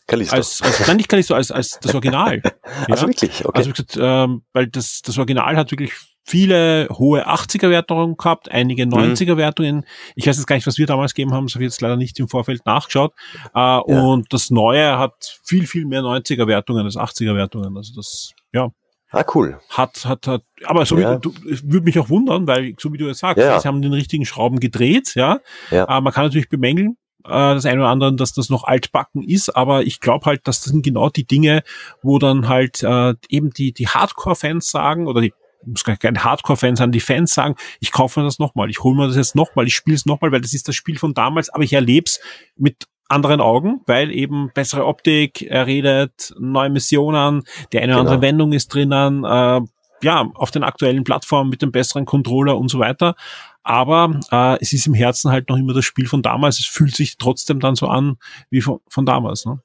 Callisto. 0.07 0.35
Als, 0.35 0.61
als, 0.61 0.87
nein, 0.87 0.97
nicht 0.97 1.09
Callisto, 1.09 1.35
als, 1.35 1.51
als 1.51 1.77
das 1.81 1.93
Original. 1.93 2.41
ja? 2.43 2.51
Also 2.87 3.07
wirklich, 3.07 3.45
okay. 3.45 3.57
Also 3.57 3.69
wie 3.69 3.73
gesagt, 3.73 3.97
ähm, 4.01 4.43
weil 4.53 4.67
das, 4.67 5.01
das 5.01 5.17
Original 5.17 5.57
hat 5.57 5.71
wirklich 5.71 5.91
viele 6.29 6.87
hohe 6.91 7.27
80er-Wertungen 7.27 8.15
gehabt, 8.17 8.51
einige 8.51 8.83
90er-Wertungen. 8.83 9.77
Mhm. 9.77 9.83
Ich 10.15 10.27
weiß 10.27 10.37
jetzt 10.37 10.45
gar 10.45 10.55
nicht, 10.55 10.67
was 10.67 10.77
wir 10.77 10.85
damals 10.85 11.13
gegeben 11.13 11.33
haben, 11.33 11.47
das 11.47 11.55
habe 11.55 11.63
ich 11.63 11.69
jetzt 11.69 11.81
leider 11.81 11.97
nicht 11.97 12.19
im 12.19 12.27
Vorfeld 12.27 12.65
nachgeschaut. 12.65 13.13
Äh, 13.55 13.59
ja. 13.59 13.81
Und 13.81 14.31
das 14.31 14.51
Neue 14.51 14.97
hat 14.99 15.39
viel, 15.43 15.65
viel 15.65 15.85
mehr 15.85 16.01
90er-Wertungen 16.01 16.85
als 16.85 16.97
80er-Wertungen. 16.97 17.75
Also 17.75 17.93
das, 17.95 18.33
ja. 18.53 18.69
Ah, 19.11 19.23
cool. 19.33 19.59
Hat, 19.69 20.05
hat, 20.05 20.27
hat, 20.27 20.43
aber 20.65 20.85
so 20.85 20.99
ja. 20.99 21.15
du, 21.15 21.33
würde 21.43 21.85
mich 21.85 21.97
auch 21.97 22.09
wundern, 22.09 22.45
weil, 22.45 22.75
so 22.77 22.93
wie 22.93 22.99
du 22.99 23.07
jetzt 23.07 23.19
sagst, 23.19 23.39
ja. 23.43 23.59
sie 23.59 23.67
haben 23.67 23.81
den 23.81 23.93
richtigen 23.93 24.23
Schrauben 24.23 24.59
gedreht, 24.59 25.15
ja. 25.15 25.39
ja. 25.71 25.85
Äh, 25.85 26.01
man 26.01 26.13
kann 26.13 26.25
natürlich 26.25 26.49
bemängeln, 26.49 26.95
äh, 27.25 27.29
das 27.29 27.65
eine 27.65 27.81
oder 27.81 27.89
andere, 27.89 28.15
dass 28.15 28.33
das 28.33 28.51
noch 28.51 28.65
altbacken 28.65 29.23
ist, 29.23 29.49
aber 29.49 29.81
ich 29.81 29.99
glaube 29.99 30.25
halt, 30.25 30.47
dass 30.47 30.61
das 30.61 30.71
sind 30.71 30.83
genau 30.83 31.09
die 31.09 31.25
Dinge, 31.25 31.63
wo 32.03 32.19
dann 32.19 32.47
halt 32.47 32.83
äh, 32.83 33.15
eben 33.29 33.49
die, 33.49 33.73
die 33.73 33.87
Hardcore-Fans 33.87 34.69
sagen 34.69 35.07
oder 35.07 35.21
die 35.21 35.33
muss 35.65 35.83
gar 35.83 35.97
kein 35.97 36.23
Hardcore-Fan 36.23 36.75
sein, 36.75 36.91
die 36.91 36.99
Fans 36.99 37.33
sagen, 37.33 37.55
ich 37.79 37.91
kaufe 37.91 38.19
mir 38.19 38.25
das 38.25 38.39
nochmal, 38.39 38.69
ich 38.69 38.83
hole 38.83 38.95
mir 38.95 39.07
das 39.07 39.15
jetzt 39.15 39.35
nochmal, 39.35 39.67
ich 39.67 39.75
spiele 39.75 39.95
es 39.95 40.05
nochmal, 40.05 40.31
weil 40.31 40.41
das 40.41 40.53
ist 40.53 40.67
das 40.67 40.75
Spiel 40.75 40.97
von 40.97 41.13
damals, 41.13 41.49
aber 41.49 41.63
ich 41.63 41.73
erlebe 41.73 42.05
es 42.05 42.19
mit 42.55 42.87
anderen 43.09 43.41
Augen, 43.41 43.81
weil 43.87 44.11
eben 44.11 44.51
bessere 44.53 44.85
Optik, 44.85 45.41
er 45.41 45.67
redet, 45.67 46.33
neue 46.39 46.69
Missionen, 46.69 47.43
die 47.73 47.79
eine 47.79 47.93
oder 47.93 48.01
genau. 48.01 48.11
andere 48.11 48.21
Wendung 48.21 48.53
ist 48.53 48.73
drinnen, 48.73 49.23
äh, 49.23 49.61
ja, 50.01 50.31
auf 50.35 50.51
den 50.51 50.63
aktuellen 50.63 51.03
Plattformen 51.03 51.49
mit 51.49 51.61
dem 51.61 51.71
besseren 51.71 52.05
Controller 52.05 52.57
und 52.57 52.69
so 52.69 52.79
weiter. 52.79 53.15
Aber 53.63 54.19
äh, 54.31 54.57
es 54.61 54.71
ist 54.71 54.87
im 54.87 54.93
Herzen 54.93 55.31
halt 55.31 55.49
noch 55.49 55.57
immer 55.57 55.73
das 55.73 55.85
Spiel 55.85 56.07
von 56.07 56.21
damals. 56.21 56.59
Es 56.59 56.65
fühlt 56.65 56.95
sich 56.95 57.17
trotzdem 57.17 57.59
dann 57.59 57.75
so 57.75 57.87
an 57.87 58.17
wie 58.49 58.61
von, 58.61 58.79
von 58.87 59.05
damals. 59.05 59.45
Ne? 59.45 59.61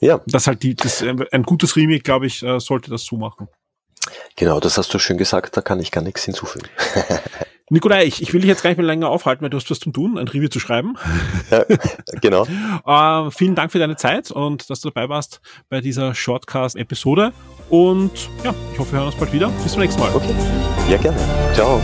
Ja. 0.00 0.20
Das 0.26 0.46
halt 0.46 0.62
die, 0.62 0.74
das, 0.74 1.02
ein 1.02 1.42
gutes 1.42 1.76
Remake, 1.76 2.02
glaube 2.02 2.26
ich, 2.26 2.42
äh, 2.42 2.60
sollte 2.60 2.90
das 2.90 3.04
so 3.04 3.16
machen. 3.16 3.48
Genau, 4.36 4.60
das 4.60 4.78
hast 4.78 4.92
du 4.92 4.98
schön 4.98 5.18
gesagt, 5.18 5.56
da 5.56 5.60
kann 5.60 5.80
ich 5.80 5.90
gar 5.90 6.02
nichts 6.02 6.24
hinzufügen. 6.24 6.68
Nikolai, 7.68 8.04
ich, 8.04 8.22
ich 8.22 8.32
will 8.32 8.40
dich 8.40 8.48
jetzt 8.48 8.62
gar 8.62 8.70
nicht 8.70 8.76
mehr 8.76 8.86
länger 8.86 9.08
aufhalten, 9.08 9.42
weil 9.42 9.50
du 9.50 9.56
hast 9.56 9.68
was 9.70 9.80
zum 9.80 9.92
Tun, 9.92 10.18
ein 10.18 10.28
Review 10.28 10.48
zu 10.48 10.60
schreiben. 10.60 10.96
Ja, 11.50 11.64
genau. 12.20 12.46
äh, 12.86 13.30
vielen 13.30 13.54
Dank 13.54 13.70
für 13.70 13.78
deine 13.78 13.96
Zeit 13.96 14.32
und 14.32 14.68
dass 14.68 14.80
du 14.80 14.90
dabei 14.90 15.08
warst 15.08 15.40
bei 15.68 15.80
dieser 15.80 16.14
Shortcast-Episode. 16.14 17.32
Und 17.70 18.28
ja, 18.42 18.54
ich 18.72 18.78
hoffe, 18.78 18.92
wir 18.92 18.98
hören 18.98 19.08
uns 19.08 19.16
bald 19.16 19.32
wieder. 19.32 19.48
Bis 19.62 19.72
zum 19.72 19.82
nächsten 19.82 20.00
Mal. 20.00 20.12
Okay. 20.14 20.34
Ja, 20.88 20.96
gerne. 20.96 21.18
Ciao. 21.54 21.80